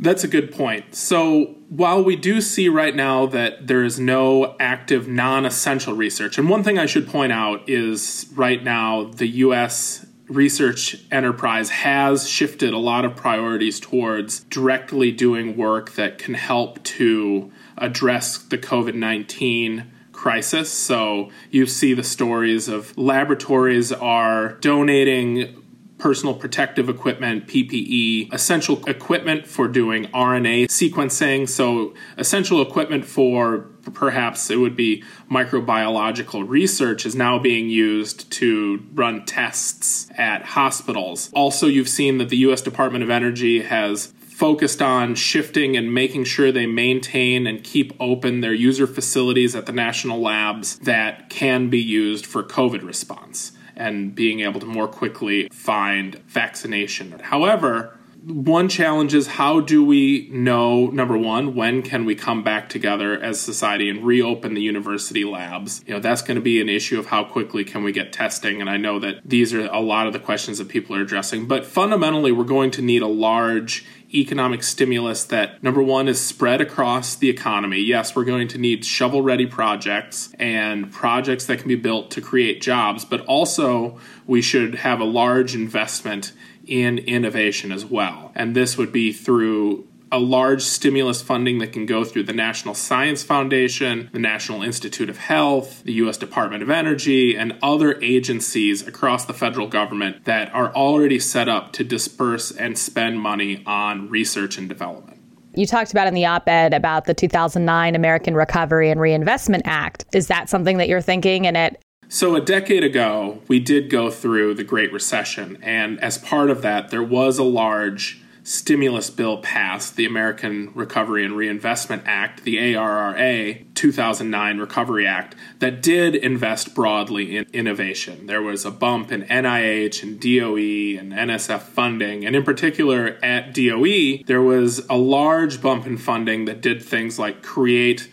That's 0.00 0.22
a 0.22 0.28
good 0.28 0.52
point. 0.52 0.94
So, 0.94 1.56
while 1.68 2.02
we 2.02 2.14
do 2.14 2.40
see 2.40 2.68
right 2.68 2.94
now 2.94 3.26
that 3.26 3.66
there 3.66 3.84
is 3.84 3.98
no 3.98 4.54
active 4.60 5.08
non 5.08 5.44
essential 5.44 5.92
research, 5.92 6.38
and 6.38 6.48
one 6.48 6.62
thing 6.62 6.78
I 6.78 6.86
should 6.86 7.08
point 7.08 7.32
out 7.32 7.68
is 7.68 8.26
right 8.34 8.62
now 8.62 9.04
the 9.04 9.26
US 9.26 10.06
research 10.28 10.96
enterprise 11.10 11.70
has 11.70 12.28
shifted 12.28 12.72
a 12.72 12.78
lot 12.78 13.04
of 13.04 13.16
priorities 13.16 13.80
towards 13.80 14.40
directly 14.44 15.10
doing 15.10 15.56
work 15.56 15.92
that 15.92 16.18
can 16.18 16.34
help 16.34 16.82
to 16.84 17.50
address 17.76 18.38
the 18.38 18.58
COVID 18.58 18.94
19 18.94 19.90
crisis. 20.12 20.70
So 20.70 21.30
you 21.50 21.66
see 21.66 21.94
the 21.94 22.02
stories 22.02 22.68
of 22.68 22.96
laboratories 22.98 23.92
are 23.92 24.54
donating 24.54 25.62
personal 25.98 26.34
protective 26.34 26.88
equipment, 26.88 27.46
PPE, 27.46 28.32
essential 28.32 28.84
equipment 28.86 29.46
for 29.46 29.68
doing 29.68 30.06
RNA 30.06 30.66
sequencing. 30.66 31.48
So, 31.48 31.94
essential 32.16 32.62
equipment 32.62 33.04
for 33.04 33.68
perhaps 33.94 34.50
it 34.50 34.56
would 34.56 34.76
be 34.76 35.02
microbiological 35.30 36.48
research 36.48 37.06
is 37.06 37.14
now 37.14 37.38
being 37.38 37.68
used 37.68 38.30
to 38.32 38.84
run 38.94 39.24
tests 39.24 40.08
at 40.16 40.44
hospitals. 40.44 41.30
Also, 41.32 41.66
you've 41.66 41.88
seen 41.88 42.18
that 42.18 42.28
the 42.28 42.38
US 42.38 42.60
Department 42.60 43.04
of 43.04 43.10
Energy 43.10 43.62
has 43.62 44.12
focused 44.38 44.80
on 44.80 45.16
shifting 45.16 45.76
and 45.76 45.92
making 45.92 46.22
sure 46.22 46.52
they 46.52 46.64
maintain 46.66 47.44
and 47.44 47.64
keep 47.64 47.92
open 47.98 48.40
their 48.40 48.54
user 48.54 48.86
facilities 48.86 49.56
at 49.56 49.66
the 49.66 49.72
national 49.72 50.20
labs 50.20 50.78
that 50.78 51.28
can 51.28 51.68
be 51.68 51.80
used 51.80 52.24
for 52.24 52.44
COVID 52.44 52.86
response 52.86 53.50
and 53.74 54.14
being 54.14 54.38
able 54.40 54.60
to 54.60 54.66
more 54.66 54.86
quickly 54.86 55.48
find 55.50 56.16
vaccination. 56.28 57.18
However, 57.18 57.98
one 58.24 58.68
challenge 58.68 59.14
is 59.14 59.26
how 59.26 59.60
do 59.60 59.84
we 59.84 60.28
know 60.32 60.86
number 60.88 61.16
one 61.16 61.54
when 61.54 61.82
can 61.82 62.04
we 62.04 62.14
come 62.14 62.42
back 62.42 62.68
together 62.68 63.18
as 63.20 63.40
society 63.40 63.88
and 63.88 64.04
reopen 64.04 64.54
the 64.54 64.60
university 64.60 65.24
labs 65.24 65.84
you 65.86 65.94
know 65.94 66.00
that's 66.00 66.22
going 66.22 66.34
to 66.34 66.40
be 66.40 66.60
an 66.60 66.68
issue 66.68 66.98
of 66.98 67.06
how 67.06 67.22
quickly 67.22 67.64
can 67.64 67.84
we 67.84 67.92
get 67.92 68.12
testing 68.12 68.60
and 68.60 68.68
i 68.68 68.76
know 68.76 68.98
that 68.98 69.20
these 69.24 69.54
are 69.54 69.66
a 69.66 69.80
lot 69.80 70.06
of 70.06 70.12
the 70.12 70.18
questions 70.18 70.58
that 70.58 70.68
people 70.68 70.96
are 70.96 71.02
addressing 71.02 71.46
but 71.46 71.64
fundamentally 71.64 72.32
we're 72.32 72.44
going 72.44 72.70
to 72.70 72.82
need 72.82 73.02
a 73.02 73.06
large 73.06 73.84
economic 74.14 74.62
stimulus 74.62 75.24
that 75.24 75.62
number 75.62 75.82
one 75.82 76.08
is 76.08 76.18
spread 76.18 76.62
across 76.62 77.14
the 77.14 77.28
economy. 77.28 77.78
Yes, 77.78 78.16
we're 78.16 78.24
going 78.24 78.48
to 78.48 78.58
need 78.58 78.84
shovel 78.84 79.20
ready 79.20 79.46
projects 79.46 80.32
and 80.38 80.90
projects 80.90 81.44
that 81.46 81.58
can 81.58 81.68
be 81.68 81.76
built 81.76 82.10
to 82.12 82.22
create 82.22 82.62
jobs, 82.62 83.04
but 83.04 83.20
also 83.26 83.98
we 84.26 84.40
should 84.40 84.76
have 84.76 85.00
a 85.00 85.04
large 85.04 85.54
investment 85.54 86.32
in 86.68 86.98
innovation 86.98 87.72
as 87.72 87.84
well. 87.84 88.32
And 88.34 88.54
this 88.54 88.76
would 88.76 88.92
be 88.92 89.12
through 89.12 89.88
a 90.10 90.18
large 90.18 90.62
stimulus 90.62 91.20
funding 91.20 91.58
that 91.58 91.72
can 91.72 91.86
go 91.86 92.04
through 92.04 92.22
the 92.22 92.32
National 92.32 92.74
Science 92.74 93.22
Foundation, 93.22 94.08
the 94.12 94.18
National 94.18 94.62
Institute 94.62 95.10
of 95.10 95.18
Health, 95.18 95.82
the 95.84 95.92
U.S. 95.94 96.16
Department 96.16 96.62
of 96.62 96.70
Energy, 96.70 97.36
and 97.36 97.58
other 97.62 98.00
agencies 98.02 98.86
across 98.86 99.26
the 99.26 99.34
federal 99.34 99.68
government 99.68 100.24
that 100.24 100.52
are 100.54 100.74
already 100.74 101.18
set 101.18 101.48
up 101.48 101.72
to 101.72 101.84
disperse 101.84 102.50
and 102.50 102.78
spend 102.78 103.20
money 103.20 103.62
on 103.66 104.08
research 104.08 104.56
and 104.56 104.68
development. 104.68 105.20
You 105.54 105.66
talked 105.66 105.90
about 105.90 106.06
in 106.06 106.14
the 106.14 106.24
op 106.24 106.48
ed 106.48 106.72
about 106.72 107.06
the 107.06 107.14
2009 107.14 107.94
American 107.94 108.34
Recovery 108.34 108.90
and 108.90 109.00
Reinvestment 109.00 109.64
Act. 109.66 110.04
Is 110.12 110.28
that 110.28 110.48
something 110.48 110.78
that 110.78 110.88
you're 110.88 111.00
thinking? 111.00 111.46
And 111.46 111.56
it 111.56 111.82
so, 112.08 112.34
a 112.34 112.40
decade 112.40 112.84
ago, 112.84 113.42
we 113.48 113.60
did 113.60 113.90
go 113.90 114.10
through 114.10 114.54
the 114.54 114.64
Great 114.64 114.92
Recession, 114.92 115.58
and 115.62 116.00
as 116.00 116.16
part 116.16 116.50
of 116.50 116.62
that, 116.62 116.90
there 116.90 117.02
was 117.02 117.38
a 117.38 117.44
large 117.44 118.22
stimulus 118.48 119.10
bill 119.10 119.36
passed, 119.38 119.96
the 119.96 120.06
American 120.06 120.72
Recovery 120.74 121.22
and 121.22 121.36
Reinvestment 121.36 122.02
Act, 122.06 122.44
the 122.44 122.74
ARRA 122.74 123.58
2009 123.74 124.58
Recovery 124.58 125.06
Act, 125.06 125.34
that 125.58 125.82
did 125.82 126.14
invest 126.14 126.74
broadly 126.74 127.36
in 127.36 127.44
innovation. 127.52 128.26
There 128.26 128.40
was 128.40 128.64
a 128.64 128.70
bump 128.70 129.12
in 129.12 129.24
NIH 129.24 130.02
and 130.02 130.18
DOE 130.18 130.98
and 130.98 131.12
NSF 131.12 131.60
funding, 131.60 132.24
and 132.24 132.34
in 132.34 132.42
particular 132.42 133.18
at 133.22 133.52
DOE, 133.52 134.22
there 134.26 134.42
was 134.42 134.86
a 134.88 134.96
large 134.96 135.60
bump 135.60 135.86
in 135.86 135.98
funding 135.98 136.46
that 136.46 136.62
did 136.62 136.82
things 136.82 137.18
like 137.18 137.42
create 137.42 138.08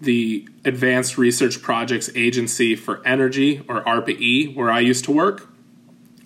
the 0.00 0.48
Advanced 0.64 1.18
Research 1.18 1.60
Projects 1.60 2.10
Agency 2.14 2.74
for 2.74 3.06
Energy, 3.06 3.62
or 3.68 3.82
ARPA-E, 3.82 4.54
where 4.54 4.70
I 4.70 4.80
used 4.80 5.04
to 5.04 5.12
work. 5.12 5.48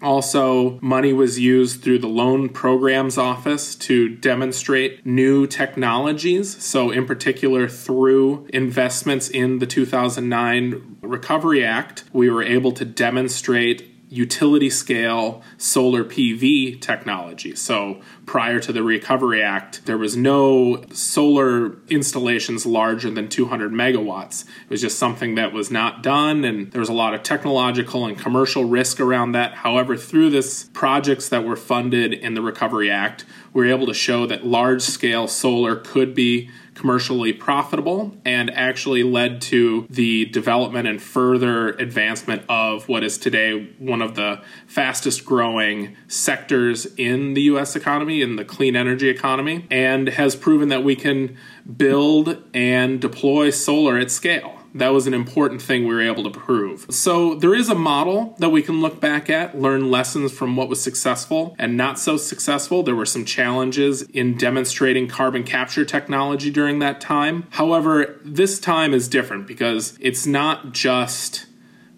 Also, 0.03 0.79
money 0.83 1.15
was 1.15 1.39
used 1.39 1.83
through 1.83 1.99
the 1.99 2.09
Loan 2.09 2.51
Programs 2.51 3.17
Office 3.17 3.75
to 3.77 4.11
demonstrate 4.11 5.07
new 5.07 5.47
technologies. 5.47 6.63
So, 6.63 6.91
in 6.91 7.07
particular, 7.07 7.69
through 7.69 8.47
investments 8.53 9.31
in 9.31 9.61
the 9.61 9.67
2009 9.67 10.99
Recovery 11.01 11.65
Act, 11.65 12.05
we 12.13 12.29
were 12.29 12.43
able 12.43 12.73
to 12.73 12.85
demonstrate 12.85 13.94
utility 14.09 14.71
scale 14.71 15.43
solar 15.57 16.05
PV 16.05 16.81
technology. 16.81 17.55
So 17.57 18.01
prior 18.27 18.61
to 18.61 18.73
the 18.73 18.83
Recovery 18.83 19.43
Act, 19.43 19.87
there 19.87 19.99
was 19.99 20.17
no 20.17 20.85
solar 20.93 21.79
installations 21.88 22.64
larger 22.64 23.11
than 23.11 23.29
200 23.29 23.73
megawatts. 23.73 24.45
It 24.45 24.71
was 24.71 24.81
just 24.81 24.99
something 24.99 25.35
that 25.35 25.53
was 25.53 25.71
not 25.71 26.03
done, 26.03 26.45
and 26.45 26.71
there 26.71 26.81
was 26.81 26.88
a 26.88 26.95
lot 26.95 27.14
of 27.14 27.23
technological 27.23 28.07
and 28.07 28.19
commercial 28.19 28.64
risk 28.64 29.01
around 29.01 29.33
that. 29.33 29.55
However, 29.55 29.97
through 29.97 30.31
this 30.31 30.64
projects 30.73 31.29
that 31.29 31.45
were 31.45 31.57
funded 31.57 32.12
in 32.12 32.35
the 32.35 32.43
Recovery 32.43 32.90
Act, 32.90 33.25
we 33.53 33.64
were 33.64 33.73
able 33.73 33.87
to 33.87 33.95
show 33.95 34.27
that 34.27 34.47
large 34.47 34.83
scale 34.83 35.27
solar 35.27 35.77
could 35.77 36.14
be 36.14 36.51
commercially 36.75 37.33
profitable 37.33 38.15
and 38.25 38.51
actually 38.51 39.03
led 39.03 39.41
to 39.41 39.87
the 39.89 40.25
development 40.27 40.89
and 40.89 41.01
further 41.01 41.71
advancement 41.71 42.43
of 42.49 42.89
what 42.89 43.05
is 43.05 43.17
today 43.17 43.71
one 43.79 44.03
of 44.03 44.15
the 44.15 44.41
fastest 44.67 45.25
growing 45.25 45.97
sectors 46.09 46.87
in 46.97 47.35
the 47.35 47.43
US 47.43 47.77
economy, 47.77 48.23
in 48.23 48.37
the 48.37 48.45
clean 48.45 48.77
energy 48.77 49.09
economy, 49.09 49.67
and 49.71 50.09
has 50.09 50.35
proven 50.37 50.69
that 50.69 50.85
we 50.85 50.97
can 50.97 51.37
build 51.77 52.43
and 52.53 53.01
deploy 53.01 53.51
solar 53.51 53.97
at 53.97 54.11
scale 54.11 54.63
that 54.75 54.89
was 54.89 55.07
an 55.07 55.15
important 55.15 55.63
thing 55.63 55.87
we 55.87 55.95
were 55.95 56.03
able 56.03 56.25
to 56.25 56.31
prove. 56.31 56.87
So 56.91 57.37
there 57.37 57.55
is 57.55 57.69
a 57.69 57.75
model 57.75 58.35
that 58.39 58.51
we 58.51 58.61
can 58.61 58.81
look 58.81 59.01
back 59.01 59.31
at, 59.31 59.59
learn 59.59 59.91
lessons 59.91 60.33
from 60.33 60.57
what 60.57 60.69
was 60.69 60.83
successful 60.83 61.55
and 61.59 61.77
not 61.77 61.99
so 61.99 62.17
successful. 62.17 62.83
There 62.83 62.97
were 62.97 63.07
some 63.07 63.25
challenges 63.25 64.03
in 64.03 64.37
demonstrating 64.37 65.07
carbon 65.07 65.45
capture 65.45 65.85
technology 65.85 66.51
during 66.51 66.81
that 66.81 67.01
time. 67.01 67.47
However, 67.51 68.19
this 68.25 68.59
time 68.59 68.93
is 68.93 69.09
different 69.09 69.47
because 69.47 69.97
it's 70.01 70.27
not 70.27 70.73
just 70.73 71.47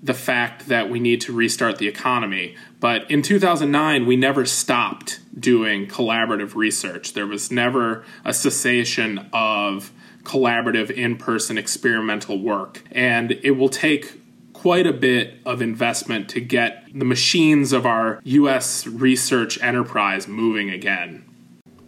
the 0.03 0.15
fact 0.15 0.69
that 0.69 0.91
we 0.91 1.01
need 1.01 1.23
to 1.23 1.33
restart 1.33 1.79
the 1.79 1.89
economy. 1.89 2.55
But 2.79 3.11
in 3.11 3.23
2009, 3.23 4.07
we 4.07 4.17
never 4.17 4.45
stopped 4.45 5.21
doing 5.39 5.89
collaborative 5.89 6.55
research. 6.55 7.15
There 7.15 7.27
was 7.27 7.51
never 7.51 8.05
a 8.25 8.35
cessation 8.35 9.29
of 9.33 9.91
collaborative 10.27 10.91
in 10.91 11.17
person 11.17 11.57
experimental 11.57 12.39
work. 12.39 12.83
And 12.91 13.33
it 13.43 13.53
will 13.53 13.69
take 13.69 14.21
quite 14.53 14.87
a 14.87 14.93
bit 14.93 15.39
of 15.47 15.63
investment 15.63 16.29
to 16.31 16.41
get 16.41 16.85
the 16.93 17.05
machines 17.05 17.73
of 17.73 17.87
our 17.87 18.21
U.S. 18.25 18.87
research 18.87 19.63
enterprise 19.63 20.27
moving 20.27 20.71
again. 20.71 21.25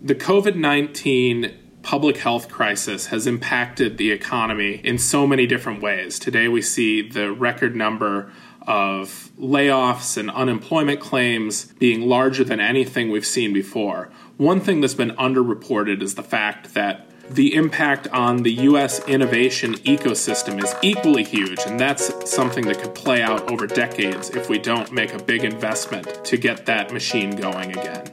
The 0.01 0.15
COVID 0.15 0.55
19 0.55 1.55
public 1.83 2.19
health 2.19 2.49
crisis 2.49 3.07
has 3.07 3.27
impacted 3.27 3.99
the 3.99 4.13
economy 4.13 4.81
in 4.85 4.99
so 4.99 5.27
many 5.27 5.47
different 5.47 5.83
ways. 5.83 6.19
Today, 6.19 6.47
we 6.47 6.63
see 6.63 7.09
the 7.09 7.33
record 7.33 7.75
number 7.75 8.31
of 8.67 9.31
layoffs 9.41 10.19
and 10.19 10.31
unemployment 10.31 11.01
claims 11.01 11.73
being 11.79 12.03
larger 12.03 12.45
than 12.45 12.61
anything 12.61 13.11
we've 13.11 13.27
seen 13.27 13.53
before. 13.53 14.11
One 14.37 14.61
thing 14.61 14.83
that's 14.83 14.95
been 14.95 15.13
underreported 15.13 16.03
is 16.03 16.15
the 16.15 16.23
fact 16.23 16.75
that 16.75 17.08
the 17.31 17.55
impact 17.55 18.09
on 18.09 18.43
the 18.43 18.53
US 18.53 19.07
innovation 19.07 19.75
ecosystem 19.79 20.63
is 20.63 20.75
equally 20.83 21.25
huge, 21.25 21.61
and 21.67 21.79
that's 21.79 22.31
something 22.31 22.67
that 22.67 22.79
could 22.79 22.95
play 22.95 23.23
out 23.23 23.51
over 23.51 23.67
decades 23.67 24.31
if 24.31 24.49
we 24.49 24.59
don't 24.59 24.91
make 24.93 25.13
a 25.13 25.23
big 25.23 25.45
investment 25.45 26.25
to 26.25 26.37
get 26.37 26.65
that 26.67 26.93
machine 26.93 27.37
going 27.37 27.73
again. 27.73 28.11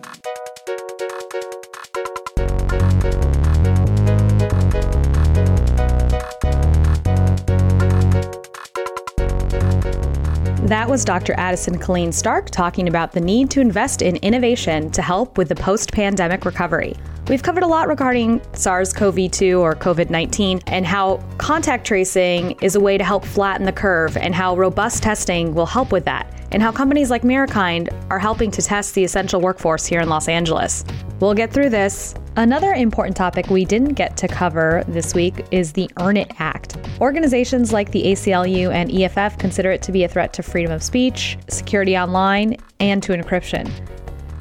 That 10.65 10.89
was 10.89 11.05
Dr. 11.05 11.35
Addison 11.37 11.77
Killean 11.79 12.11
Stark 12.11 12.49
talking 12.49 12.87
about 12.87 13.11
the 13.11 13.21
need 13.21 13.51
to 13.51 13.61
invest 13.61 14.01
in 14.01 14.15
innovation 14.17 14.89
to 14.91 15.01
help 15.01 15.37
with 15.37 15.47
the 15.47 15.55
post 15.55 15.91
pandemic 15.93 16.43
recovery. 16.43 16.95
We've 17.27 17.41
covered 17.41 17.63
a 17.63 17.67
lot 17.67 17.87
regarding 17.87 18.39
SARS 18.53 18.93
CoV 18.93 19.31
2 19.31 19.59
or 19.59 19.73
COVID 19.73 20.11
19 20.11 20.61
and 20.67 20.85
how 20.85 21.17
contact 21.39 21.87
tracing 21.87 22.51
is 22.61 22.75
a 22.75 22.79
way 22.79 22.99
to 22.99 23.03
help 23.03 23.25
flatten 23.25 23.65
the 23.65 23.71
curve 23.71 24.15
and 24.15 24.35
how 24.35 24.55
robust 24.55 25.01
testing 25.01 25.55
will 25.55 25.65
help 25.65 25.91
with 25.91 26.05
that, 26.05 26.31
and 26.51 26.61
how 26.61 26.71
companies 26.71 27.09
like 27.09 27.23
Mirakind 27.23 27.89
are 28.11 28.19
helping 28.19 28.51
to 28.51 28.61
test 28.61 28.93
the 28.93 29.03
essential 29.03 29.41
workforce 29.41 29.87
here 29.87 30.01
in 30.01 30.07
Los 30.07 30.27
Angeles. 30.27 30.85
We'll 31.19 31.33
get 31.33 31.51
through 31.51 31.71
this. 31.71 32.13
Another 32.35 32.73
important 32.73 33.17
topic 33.17 33.49
we 33.49 33.65
didn't 33.65 33.93
get 33.93 34.15
to 34.17 34.27
cover 34.27 34.83
this 34.87 35.15
week 35.15 35.47
is 35.49 35.73
the 35.73 35.89
Earn 35.99 36.17
It 36.17 36.31
Act. 36.37 36.77
Organizations 37.01 37.73
like 37.73 37.89
the 37.89 38.03
ACLU 38.03 38.71
and 38.71 38.91
EFF 38.91 39.39
consider 39.39 39.71
it 39.71 39.81
to 39.81 39.91
be 39.91 40.03
a 40.03 40.07
threat 40.07 40.31
to 40.33 40.43
freedom 40.43 40.71
of 40.71 40.83
speech, 40.83 41.39
security 41.47 41.97
online, 41.97 42.57
and 42.79 43.01
to 43.01 43.13
encryption. 43.13 43.71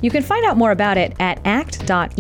You 0.05 0.11
can 0.11 0.23
find 0.23 0.45
out 0.45 0.59
more 0.59 0.71
about 0.71 0.99
it 0.99 1.15
at 1.19 1.41
act.eff.org. 1.47 2.15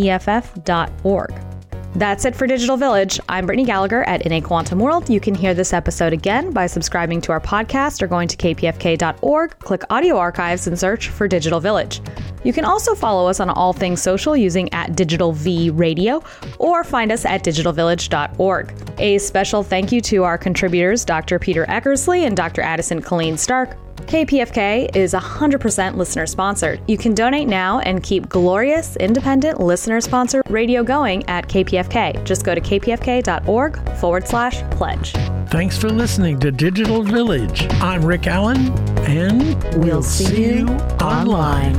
That's 1.97 2.25
it 2.25 2.35
for 2.35 2.47
Digital 2.47 2.79
Village. 2.79 3.21
I'm 3.29 3.47
Brittney 3.47 3.67
Gallagher 3.67 4.05
at 4.05 4.23
In 4.23 4.33
a 4.33 4.41
Quantum 4.41 4.79
World. 4.79 5.11
You 5.11 5.21
can 5.21 5.35
hear 5.35 5.53
this 5.53 5.75
episode 5.75 6.15
again 6.15 6.51
by 6.51 6.67
subscribing 6.67 7.21
to 7.21 7.33
our 7.33 7.41
podcast 7.41 8.01
or 8.01 8.07
going 8.07 8.27
to 8.29 8.39
kpfk.org, 8.39 9.59
click 9.59 9.83
audio 9.91 10.17
archives, 10.17 10.67
and 10.67 10.81
search 10.81 11.11
for 11.11 11.29
Digital 11.29 11.61
Village. 11.61 12.01
You 12.43 12.55
can 12.55 12.65
also 12.65 12.95
follow 12.95 13.29
us 13.29 13.39
on 13.39 13.51
all 13.51 13.75
things 13.75 14.01
social 14.01 14.35
using 14.35 14.73
at 14.73 14.97
Digital 14.97 15.33
V 15.33 15.69
Radio 15.69 16.25
or 16.59 16.85
find 16.85 17.13
us 17.13 17.27
at 17.27 17.45
digitalvillage.org. 17.45 18.73
A 18.97 19.19
special 19.19 19.63
thank 19.63 19.93
you 19.93 20.01
to 20.01 20.25
our 20.25 20.39
contributors, 20.39 21.05
Dr. 21.05 21.39
Peter 21.39 21.67
Eckersley 21.67 22.27
and 22.27 22.35
Dr. 22.35 22.63
Addison 22.63 23.03
Killean 23.03 23.39
Stark. 23.39 23.77
KPFK 23.97 24.95
is 24.95 25.15
100% 25.15 25.97
listener 25.97 26.27
sponsored. 26.27 26.81
You 26.87 26.99
can 26.99 27.15
donate 27.15 27.49
now 27.49 27.79
and 27.81 28.03
keep 28.03 28.29
glorious, 28.29 28.97
independent, 28.97 29.61
listener 29.61 30.01
sponsored 30.03 30.43
radio 30.51 30.83
going 30.85 31.27
at 31.29 31.49
KPFK. 31.49 32.23
Just 32.25 32.45
go 32.45 32.55
to 32.55 32.61
kpfk.org 32.61 33.97
forward 33.97 34.29
slash 34.29 34.63
pledge. 34.71 35.13
Thanks 35.49 35.79
for 35.79 35.89
listening 35.89 36.39
to 36.41 36.51
Digital 36.51 37.03
Village. 37.03 37.67
I'm 37.81 38.05
Rick 38.05 38.27
Allen, 38.27 38.77
and 39.07 39.63
we'll, 39.79 39.95
We'll 39.95 40.03
see 40.03 40.57
you 40.57 40.67
online. 41.01 41.75